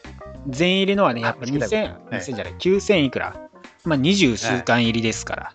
[0.48, 3.36] 全入りのはね、やっぱあ見たい2000、2000じゃない、9000いくら？
[3.84, 5.54] まあ、二十数巻入りですから。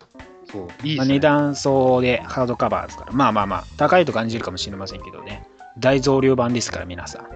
[0.53, 1.15] そう、いいまあ、っすね。
[1.15, 3.13] 値段相でハードカバーですから。
[3.13, 5.47] まあまあまあ、高いと感じるかもしれませんけどね。
[5.79, 7.27] 大増量版ですから、皆さん。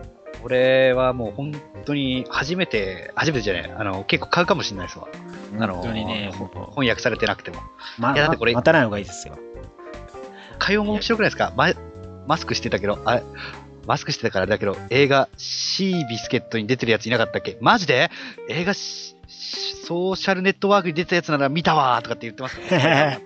[0.43, 1.55] 俺はもう本
[1.87, 5.09] 当に初めて、初めてじゃない、あの、結構買うかもしれないですわ。
[5.59, 6.33] あの本当にね、
[6.71, 7.61] 翻訳されてなくても。
[7.99, 9.39] まいやだってこれま待たない方がいいですよ。
[10.59, 11.53] 会話も面白くないですか？
[11.57, 11.73] マ
[12.27, 13.23] マスクしてたけど、あれ、
[13.87, 17.57] マスクしてたからだけど、映画シービスケットに出てるやついなかったっけ？
[17.61, 18.11] マジで？
[18.49, 19.14] 映画シ
[19.85, 23.21] ソーシャルネットワークに出たやつなら見たわーとかって言ってます ね。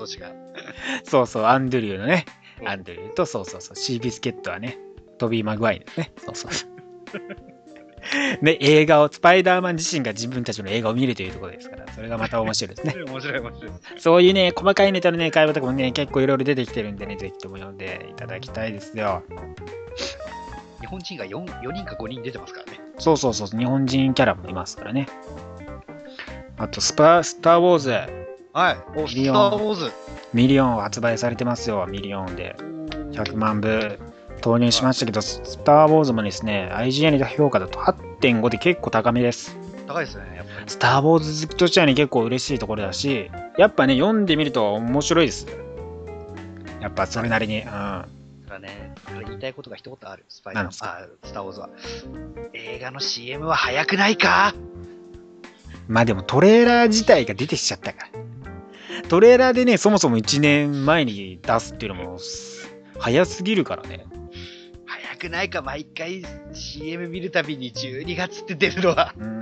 [1.05, 2.25] そうそう、アンドリューのね
[2.61, 2.64] う。
[2.64, 4.79] んアンドリューと、そうそうそう、シービスケットはね、
[5.18, 6.12] トビー・マグワインですね。
[6.18, 6.71] そうそうそう。
[8.42, 12.94] ね、映画を、スパイダーマン自身が自分たちの映画を見るというところですから、それがまた面白いですね。
[13.07, 13.73] 面白い面白い。
[13.99, 19.23] そういうね、細かいネタのね、会話とかもね、結構いろいろ出てきてるんでね、ぜひとも読んでいただきたいですよ。
[20.81, 22.81] 日本人が 4, 4人か5人出てますからね。
[22.99, 25.09] そうそうそう、日本人キャラもいますからね。
[26.59, 27.90] あと、スパ、スター・ウォーズ、
[28.53, 28.77] はい。
[28.97, 29.92] お、スタミリオンー・ウォーズ。
[30.35, 32.57] ミリオン発売されてますよ、ミリオンで。
[33.12, 33.99] 100万部
[34.40, 39.57] 投入しましたけど、スター・ウォーズもですね、IGN の評価だと8.5で結構高めです。
[39.87, 40.64] 高いですね、やっぱり。
[40.66, 45.47] スター・ウォーズ好きとしてはね、結構嬉しいところだし、やっぱね、読んでみると面白いです。
[46.81, 47.61] やっぱそれなりに。
[47.61, 47.64] うん。
[47.64, 48.07] だか
[48.49, 48.94] らね、
[49.27, 51.68] 言いたいことが一言ある、スパイダあ、スター・ウォーズは。
[52.53, 54.55] 映画の CM は早くないか？
[55.88, 59.03] まあでもトレーラー自体が出てきちゃったから。
[59.09, 62.18] トレーラーでね、そもそも1年前に出すっていうのも
[62.98, 64.05] 早すぎるからね。
[64.87, 69.40] 早くないか毎回 CM 見るたびに12月って出るのはうん。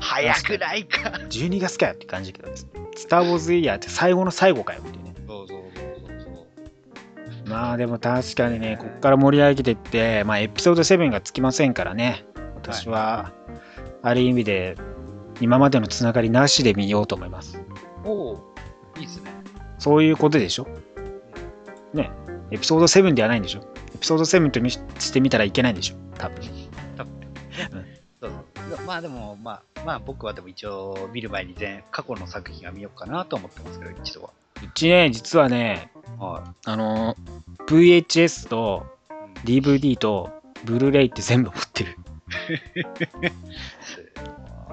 [0.00, 5.14] 早くないか12月かよって感じだけど、スター・ウォーズ・イヤーって最後の最後かよっていうね。
[5.26, 12.24] そうそうそうそうまあでも確かにね、こっから盛り上げていって、まあエピソード7がつきませんからね。
[12.56, 13.32] 私は、
[14.02, 14.76] ある意味で、
[15.40, 17.60] 今までのつながりなしで見ようと思います。
[18.04, 18.54] おお
[18.98, 19.30] いいっすね。
[19.78, 20.66] そういうことでしょ？
[21.94, 22.10] ね。
[22.50, 23.60] エピソード7ではないんでしょ？
[23.94, 24.80] エピソード7とみし
[25.12, 25.96] てみたらいけないんでしょ？
[26.18, 26.42] 多分。
[26.44, 26.54] そう
[28.20, 34.30] そうまあでも、まあ、まあ僕はでも一応見る前に全過去の作品は見ようかなと思ってますけど、一度は。
[34.62, 37.16] うちね、実はね、はあの、
[37.66, 38.86] VHS と
[39.44, 39.60] い。
[39.60, 40.30] DVD と
[40.64, 41.96] ブルーレイって全部持ってる。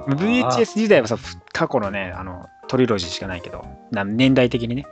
[0.07, 4.85] VHS 時代はさ、ふ過去のね、あの、トリロジーしかないけど、な年代的にね。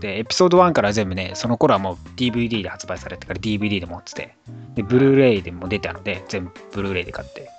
[0.00, 4.34] で、エピソード1から全部ね、その頃はもう DVD で発売されてから DVD で持ってて、
[4.74, 7.50] で、ブルーレイでも出たので、全部ブルーレイで買って。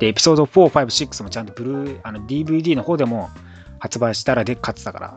[0.00, 3.30] で、エピソード4、5、6もちゃんとブルー、あの DVD の方でも
[3.78, 5.14] 発売したらで買ってたから、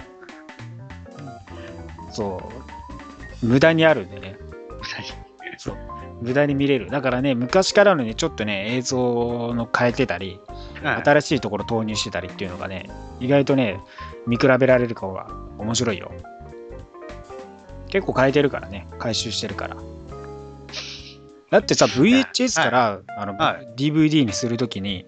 [2.12, 2.52] そ
[3.42, 4.38] う、無駄にあるんでね。
[5.58, 5.78] そう。
[6.24, 6.90] 無駄に見れる。
[6.90, 10.40] だからね、昔からのね、ちょっとね、映像の変えてたり、
[10.82, 13.80] はい新しいところ投入してたりっていうのがね、意外とね、
[14.28, 16.12] 見比べられる方が面白いよ。
[17.90, 19.78] 結構変えてるからね、回収してるから。
[21.52, 25.06] だってさ、VHS から、あのは DVD にするときに、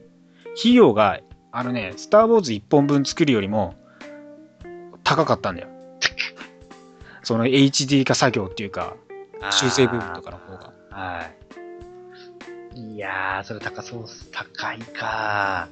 [0.60, 1.20] 費用が、
[1.52, 3.76] あのね、スター・ウォーズ1本分作るよりも
[5.04, 5.70] 高かったんだよ。
[7.24, 8.96] その HD 化作業っていうか、
[9.50, 10.74] 修正部分とかの方が。
[10.96, 11.30] は
[12.74, 12.96] い。
[12.96, 14.30] いやー、それ高そうっす。
[14.32, 15.68] 高いか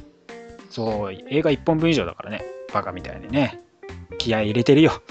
[0.69, 2.43] そう、映画1本分以上だからね、
[2.73, 3.61] バカみたいにね。
[4.17, 5.01] 気合い入れてるよ。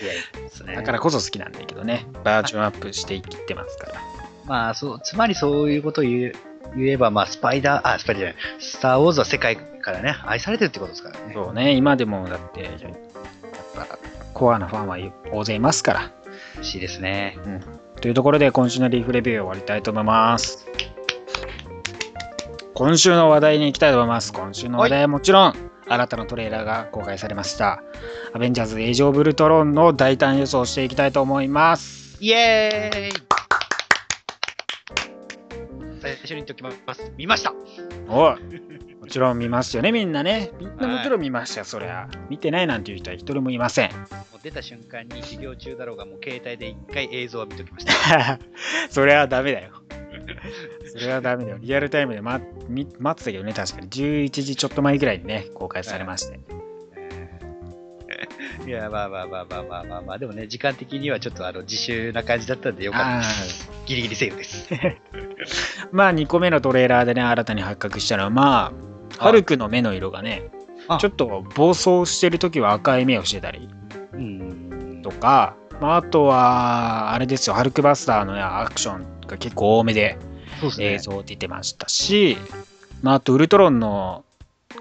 [0.00, 0.74] いやいいですね。
[0.76, 3.94] だからこそ好きなんだけどね、バージョンアップしていってますから。
[4.46, 6.32] まあ、そう、つまりそういうことを言う
[6.76, 11.34] 言えば、まあ、スパイダー、あ、スパイダーじゃない、スター・ウォーズは世界からね、愛されてるってことですからね。
[11.34, 12.72] そうね、今でもだって、やっ
[13.74, 13.98] ぱ
[14.32, 14.98] コアなファンは
[15.32, 16.12] 大勢いますから。
[16.56, 17.36] 嬉しいですね。
[18.00, 20.66] というところで今週のリーフレビューを終わりたいと思います。
[22.74, 24.32] 今週の話題に行きたいと思います。
[24.32, 25.54] 今週の話題はもちろん、
[25.88, 27.82] 新たなトレーラーが公開されました。
[28.34, 32.16] アベンジャーズ・エイジ・オブ・ルトロンの大胆予想をしていきたいと思います。
[32.20, 33.27] イエーイ
[36.28, 37.12] 最初に言っておきます。
[37.16, 37.54] 見ました
[38.06, 38.36] おい
[39.00, 40.50] もちろん見ますよね、みんなね。
[40.58, 42.10] みんなもちろん見ましたよ、そりゃ。
[42.28, 43.90] 見てないなんていう人は一人もいません。
[43.92, 43.96] も
[44.34, 48.38] う出た瞬間に授業中だろうが、もう携帯で一回映像は見ときました。
[48.90, 49.70] それはダメだよ。
[50.92, 51.58] それはダメだよ。
[51.60, 53.88] リアルタイムで待み待ってたけどね、確かに。
[53.88, 56.34] 11時ちょっと前ぐらいにね、公開されまして。
[56.36, 56.40] い
[58.66, 63.70] や、まあまあまあまあまあまあまあ、でもね、時間的にはちょっとあの自習な感じだったんでよかったあです。
[63.86, 64.68] ギリギリセーフです。
[65.92, 68.72] まあ2個目のトレーラーでね、新たに発覚したのは、ま
[69.18, 70.50] あ、ハルクの目の色がね、
[70.88, 73.68] あちょっと暴走してる時は赤い目をしてたり
[74.12, 75.00] うん。
[75.02, 80.18] とか、まあ、あとは、あれですよ、ハルクバスターのねアクションが結構多めで。
[80.80, 82.36] 映像出てましたし、
[83.02, 84.24] まあ、あとウルトロンの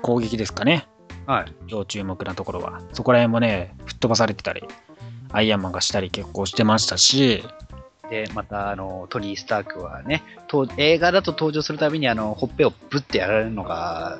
[0.01, 0.87] 攻撃ですかね、
[1.27, 1.53] はい。
[1.67, 2.81] 要注目なところは。
[2.93, 4.63] そこら辺もね、吹っ飛ばされてたり、
[5.31, 7.43] アイアンマンがしたり結構してましたし、
[8.09, 14.19] で、また、あの、トニー・スタークはね、と映画だと登場するたびに、あの、ほっぺをぶってやられるのが、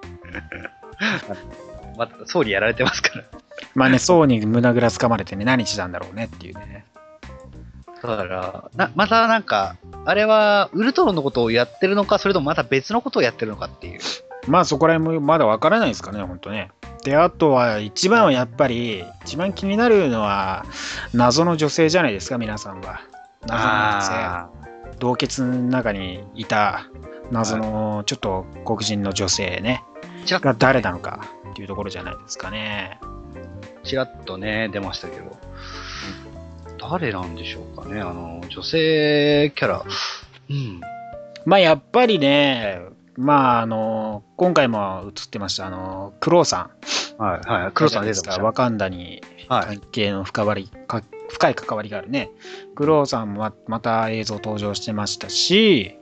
[1.96, 3.24] また、総理やられてますから。
[3.74, 6.84] まあね、層に胸ぐらつかまれてね、何したんだろうねっていうね。
[8.02, 14.00] だから、なまたなんか、あれは、ウルトロンのことをやってるのか、それともまた別のことをやってるのかっていう。
[14.46, 16.70] まあそこら辺もまだわからないですかね、ほんとね。
[17.04, 20.64] で、あとは一番はやっぱり、一番気になるのは、
[21.14, 23.00] 謎の女性じゃないですか、皆さんは。
[23.46, 24.60] 謎の女性。
[24.98, 26.86] 洞窟の中にいた
[27.30, 29.82] 謎のちょっと黒人の女性ね、
[30.26, 33.00] ちらっが誰なのかっていうところじゃないですかね。
[33.82, 35.36] ちらっとね、出ましたけど、
[36.78, 39.84] 誰なんでしょうかね、あの、女性キャラ。
[40.50, 40.80] うん。
[41.46, 42.80] まあやっぱりね、
[43.20, 46.70] まああの、今回も映ってました、あの、クロウさ
[47.18, 47.22] ん。
[47.22, 47.72] はい、はい。
[47.72, 48.42] 黒さん出てました。
[48.42, 49.78] ワカンダにはい。
[49.78, 52.30] 関係の深わりか深い関わりがあるね。
[52.74, 55.98] クロウさんもままた映像登場してましたし、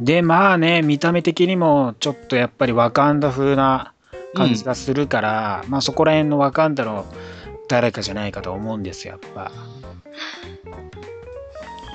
[0.00, 3.92] で、まあね、見た目的にもちょっとやっぱりワカンダ風な
[4.34, 7.06] 感じがするから、まあそこら辺のワカンダの
[7.68, 9.52] 誰かじゃないかと思うんですよ、やっぱ。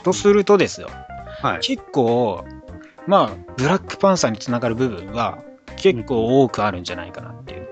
[0.03, 0.89] とするとですよ、
[1.41, 1.59] はい。
[1.61, 2.45] 結構、
[3.07, 5.39] まあ、ブラックパンサーにつながる部分は
[5.77, 7.67] 結構多くあるんじゃないかなっていう。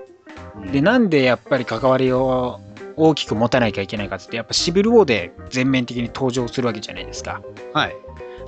[0.72, 2.60] で、なんでやっぱり関わりを
[2.96, 7.42] 大きく持たなきゃいけないかってって、やっぱシビルウォーで全面的に登場するわけじゃないですか。
[7.72, 7.96] はい。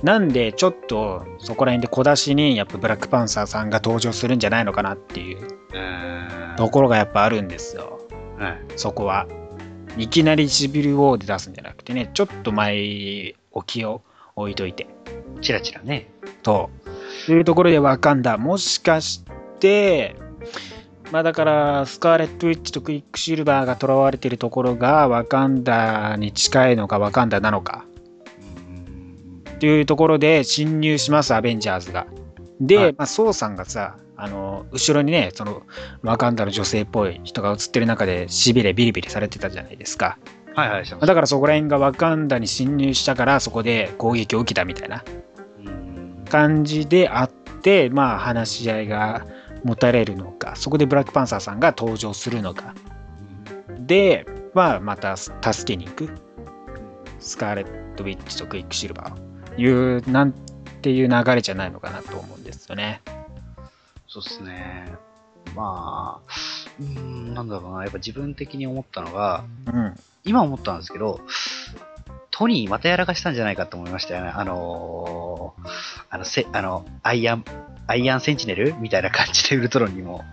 [0.03, 7.99] なんで、ちょっとそこら辺で小出しにやっぱブラックパンサーさんが登場するんじゃないのかなっていうえところがやっぱあるんですよ。
[8.37, 8.57] ーはい。
[8.75, 9.27] そこは。
[9.97, 14.03] いきなりシビルウォーで出すんじゃなくてね、ちょっと前置きを
[14.35, 14.87] 置いといて。
[15.41, 16.11] チラチラね。
[16.43, 16.69] と
[17.27, 18.37] いうところでわかんだ。
[18.37, 19.23] もしかし
[19.59, 20.15] て、
[21.11, 27.85] まあだから、スカーレット・ウィッチとクイックシルバーが囚われているところがワカンダに近いのかワカンダなのか
[29.51, 32.07] っていうところで侵入します、アベンジャーズが。
[32.59, 35.63] で、はいまあ、ソウさんがさ、あの、後ろにね、その、
[36.01, 40.17] ワカンダの女性っぽい人が映ってる中で、しびれビリビリされてたじゃないですか。
[40.55, 45.26] はいはい、だからそこら辺がワカンダに侵入したから、そこで攻撃を受けたみたいなうん
[46.27, 49.25] 感じであって、まあ、話し合いが
[49.63, 52.73] 持たれるのか、そこでブラックパンサーさんが登場するのか。
[53.79, 55.33] で、まあ、また助
[55.65, 56.09] けに行く。
[57.19, 60.33] スカーレット・ウィッチとクイックシルバーをいう、なん
[60.81, 63.01] ていう流れじゃないのかなと思うんですよね。
[64.07, 64.87] そうですね。
[65.55, 66.31] まあ、
[66.79, 67.83] うーん、なんだろうな。
[67.83, 69.99] やっぱ自分的に思ったのが、うん。
[70.23, 71.19] 今思ったんですけど、
[72.37, 74.29] トニーまたやらかしたんじゃないかと思いましたよね。
[74.29, 75.69] あのー
[76.11, 77.45] あの、せ、あの、アイアン、
[77.87, 80.23] アイアンセンチネルみたいな感じでウルトロンにも、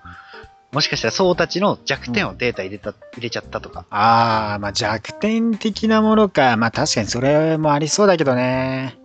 [0.71, 3.87] もしかしたらソウたちの弱点をデータ入れた、入れちゃったとか。
[3.89, 6.59] ああ、まあ弱点的なものか。
[6.59, 8.99] まあ確かにそれもありそうだけどね。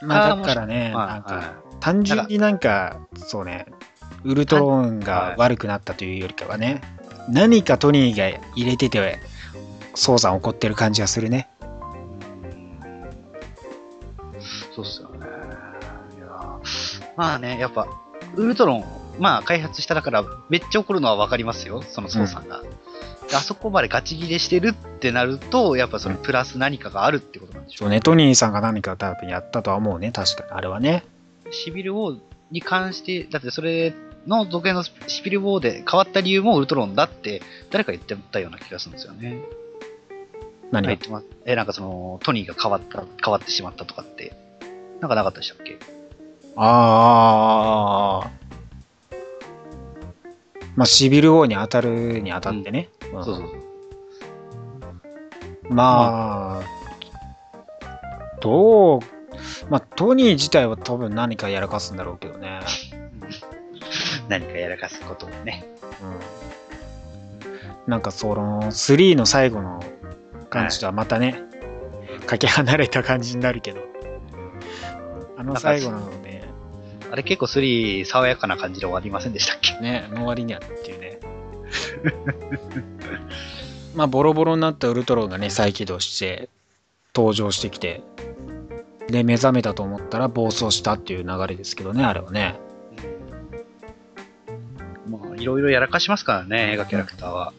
[0.00, 3.66] まあだからね、まあなんか、は単純になんか、そうね、
[4.24, 6.80] ウルトロンが悪くなったというよりかはね、
[7.28, 9.20] 何かトニーが入れてて、
[9.94, 11.48] 操作起こってる感じがするね。
[14.74, 15.26] そうっすよね。
[16.16, 16.60] いや
[17.16, 17.86] まあね、やっぱ、
[18.36, 18.84] ウルトロン、
[19.18, 22.62] まあ開発しただから、めっちゃ怒るのはわかりますよ、その操作が。
[23.28, 31.04] であそこまでガチ切れしてるってなると、やっぱそのプラス何かがあるってことなんでしょうそうね、トニーさんが何か多分やったとは思うね、確かに、あれはね。
[31.50, 32.20] シビルウォー
[32.50, 33.94] に関して、だってそれ
[34.26, 39.42] の続編のシビルウォーで変わった理由もウルトロンだって誰か言ってたような気がするんですよね。
[40.72, 40.88] 何が？
[40.88, 44.34] 言ってますえ、なんかそのトニーが変わった、変わってしまったとかって、
[45.00, 45.78] なんかなかったでしたっけ？
[46.56, 48.30] ああ。
[50.74, 52.88] まあ、シビル王に当たるに当たってね。
[53.12, 53.52] うんそうそうそ
[55.68, 55.74] う。
[55.74, 56.64] まあ、
[58.40, 59.00] どう、
[59.70, 62.60] まあ、トニー自体は多分何かやらかすんだろうけどね。
[64.28, 65.64] 何かやらかすことをね。
[66.02, 66.06] う
[67.88, 67.90] ん。
[67.90, 69.82] なんかその、3の最後の
[70.52, 71.42] 感じとはまたね、
[72.26, 73.80] かけ離れた感じになるけど。
[75.38, 76.44] あの最後なので、
[77.10, 79.80] あれ結構3爽やかな感じで終わりませんでしたっけ？
[79.80, 81.18] ね、の割にはっていうね。
[83.96, 86.48] まあ、ボロボロになったウルトロンがね、再起動して、
[87.14, 88.02] 登場してきて、
[89.08, 92.58] で、目覚めたと思ったら暴走したっていう流れですけどね、あれはね。
[95.08, 97.52] まあ、いろいろやらかしますからね、映画キャラクターは。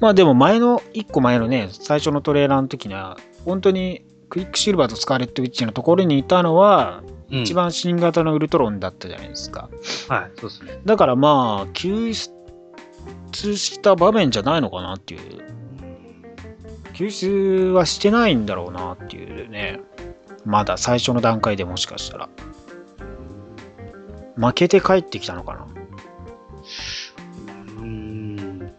[0.00, 9.70] まあでも前の、一個前のね、最初のトレーラーの時には、本当にクイックシルバーとスカーレット・ウィッチのところにいたのは、うん一番新型のウルトロンだったじゃないですか。
[10.08, 10.80] はい、そうですね。
[10.84, 15.20] だからまあ、救出した場面じゃないのかなっていう。
[16.92, 19.80] 救出はしてないんだろうなっていうね。
[20.44, 22.28] まだ最初の段階でもしかしたら。
[24.36, 25.66] 負けて帰ってきたのかな。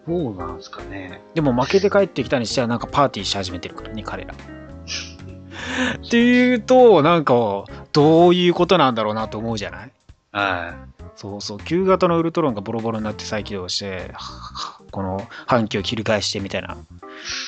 [0.08, 1.22] どうなんですかね。
[1.34, 4.34] でも負けて帰ってきたにしてはなんかパーティーし始めてるからね、彼ら。
[4.34, 9.91] っていうと、なんか、どういうことなんだろうなと思うじゃない？
[10.34, 10.74] は
[11.16, 14.12] そうそう、旧型のウルトロンがボロボロになって再起動して、
[14.91, 16.76] この反旗を翻してみたいな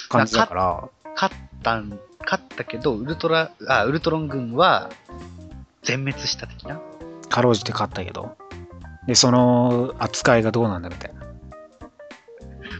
[0.07, 1.09] 感じだから、い。
[1.15, 4.89] 勝ったん、勝ったけど、ウルトラ、あ、ウルトロン軍は
[5.83, 6.79] 全滅した的な？
[7.27, 8.37] かろうじて勝ったけど、
[9.07, 11.25] で、その扱いがどうなんだみたいな。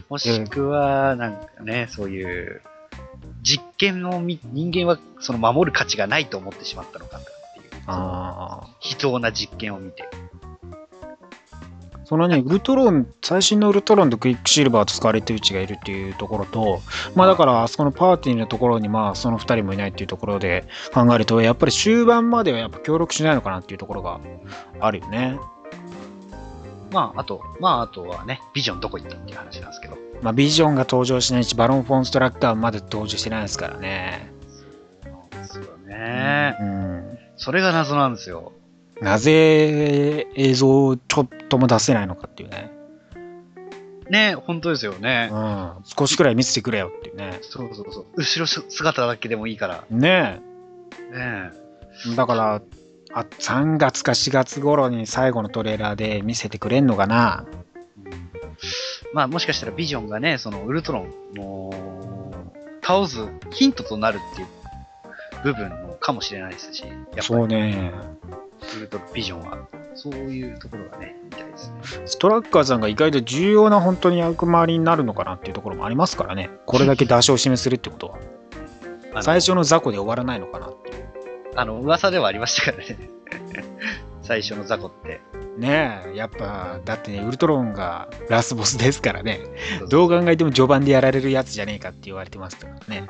[0.08, 2.62] もしくは、なんかね、そういう、
[3.42, 7.82] 実験を見、人間はその守る価値がないと思ってしまったのかっていう。
[7.86, 8.68] ああ。
[8.80, 10.08] 非当な実験を見て。
[12.06, 16.80] そのね、ウルトロン、最新のウルトロンとクイックシルバーとスカーレット・ウィッチがいるっていうところと、
[17.16, 24.20] まあだから、あそこのパーティーのところに、まあその2人もいないっていうところで考えると、やっぱり終盤まではやっぱ協力しないのかなっていうところが
[24.78, 25.40] あるよね。
[26.90, 29.96] まあ、あと、まあ、あとはね、ビジョンどこ行ったっていう話なんですけど。
[30.22, 34.32] まあビジョンが登場しないし、バロン・フォン・ストラクターはまだ登場してないですからね。
[35.02, 36.56] そうですよね。
[36.60, 37.18] うん。
[37.36, 38.52] それが謎なんですよ。
[39.00, 42.72] なぜ映像をちょっとも出せないのかっていうね。
[44.08, 45.28] ね、本当ですよね。
[45.32, 45.72] うん。
[45.84, 47.38] 少しくらい見せてくれよっていうね。
[47.42, 48.06] そうそうそう。
[48.16, 49.84] 後ろ姿だけでもいいから。
[49.90, 50.40] ね
[51.12, 51.50] ね
[52.12, 52.14] え。
[52.14, 52.62] だから、
[53.16, 57.46] あ3月か4月頃に最後のトレーラーで見せてくれんのかな？
[59.14, 61.72] まあ、もしかしたらビジョンがね、そのウルトロンの
[62.82, 64.48] 倒すヒントとなるっていう
[65.44, 67.90] 部分のかもしれないですし、やっぱそうりね。
[68.76, 72.02] ウルトロビジョンは、そういうところがね、みたいですね。
[72.04, 76.50] ストラッカーさんが意外と重要な本当に役回りになるのかなっていうところもありますからね。
[76.66, 78.18] これだけ出し惜しみするってことは。
[79.22, 81.15] 最初の雑魚で終わらないのかなっていう。
[81.56, 82.98] あの、噂ではありましたからね。
[84.22, 85.20] 最初の雑魚って。
[85.56, 89.40] ねえ、やっぱ、だってね、ウルトロンがラスボスですからね。
[89.88, 93.08] どう考えても序盤でやられるやつじゃねえかって言われてますからね。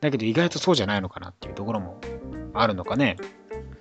[0.00, 2.00] だけど意外とそうじゃないのかなっていうところも
[2.54, 3.16] あるのかね。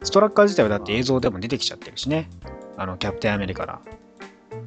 [0.01, 2.29] ストラッカー自体はだって映像でも出てきちゃってるしね。
[2.77, 3.81] あの、キャプテンアメリカら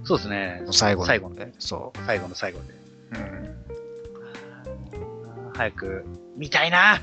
[0.05, 0.63] そうですね。
[0.71, 1.53] 最後の最後のね。
[1.59, 2.75] そ最後の最後で。
[2.75, 2.77] う。
[3.15, 3.19] う
[5.51, 5.53] ん。
[5.55, 6.05] 早く、
[6.37, 7.01] 見たいな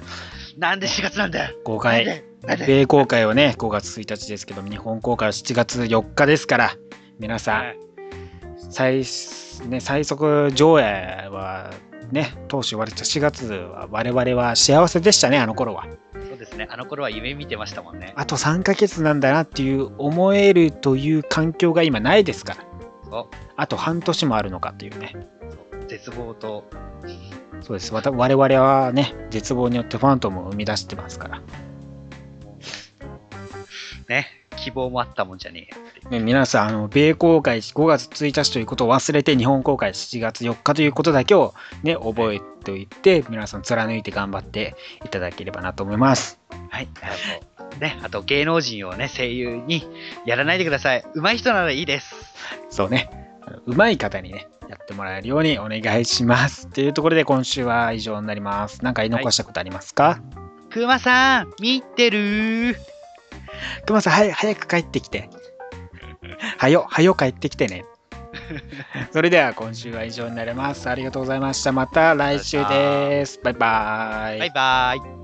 [0.59, 2.23] なんで4月なんだよ公開、
[2.67, 6.75] 米公開はね、5月1日ですけど、日本公開は7月4日ですから、
[7.17, 7.77] 皆さん、はい
[8.71, 9.03] 最,、
[9.67, 10.83] ね、最速上映
[11.31, 11.71] は
[12.11, 15.87] ね、当初言われた4月は我々は幸せでしたね、あの頃は。
[16.27, 16.67] そうですね。
[16.69, 18.13] あの頃は夢見てましたもんね。
[18.15, 22.55] あと3ヶ月なんだなっていう思えるという環境が今ないですか
[23.11, 23.25] ら。
[23.55, 25.15] あと半年もあるのかっていうね。
[25.87, 26.65] 絶望と、
[27.61, 27.93] そうです。
[27.93, 31.41] わた我々はね、絶望によってファントムを生み出してますから。
[34.07, 35.69] ね、希望もあったもんじゃね
[36.07, 36.09] え。
[36.09, 41.53] ね、皆さん、あの、米公開5月1日ということを忘れて、日本公開7月4日ということだけを
[41.83, 46.39] ね、覚えておいて、皆さん貫いて頑張っていただければなと思います。
[46.69, 46.87] はい。
[47.01, 49.87] あと、ね、あと芸能人をね、声優に
[50.25, 51.03] やらないでください。
[51.13, 52.15] 上手い人ならいいです。
[52.69, 56.67] そうね、あの上手い方にね、やってもらえるようにお願いします。
[56.67, 58.83] というところで、今週は以上になります。
[58.83, 60.19] なんか言い残したことありますか、
[60.69, 62.75] くまさん、見てる？
[63.85, 65.29] くまさん、はい、早く帰ってきて。
[66.57, 67.85] はよ、はよ帰ってきてね。
[69.11, 70.89] それでは今週は以上になります。
[70.89, 71.71] ありがとうございました。
[71.71, 73.39] また来週です。
[73.43, 74.39] バイバーイ。
[74.39, 75.18] バイバイ。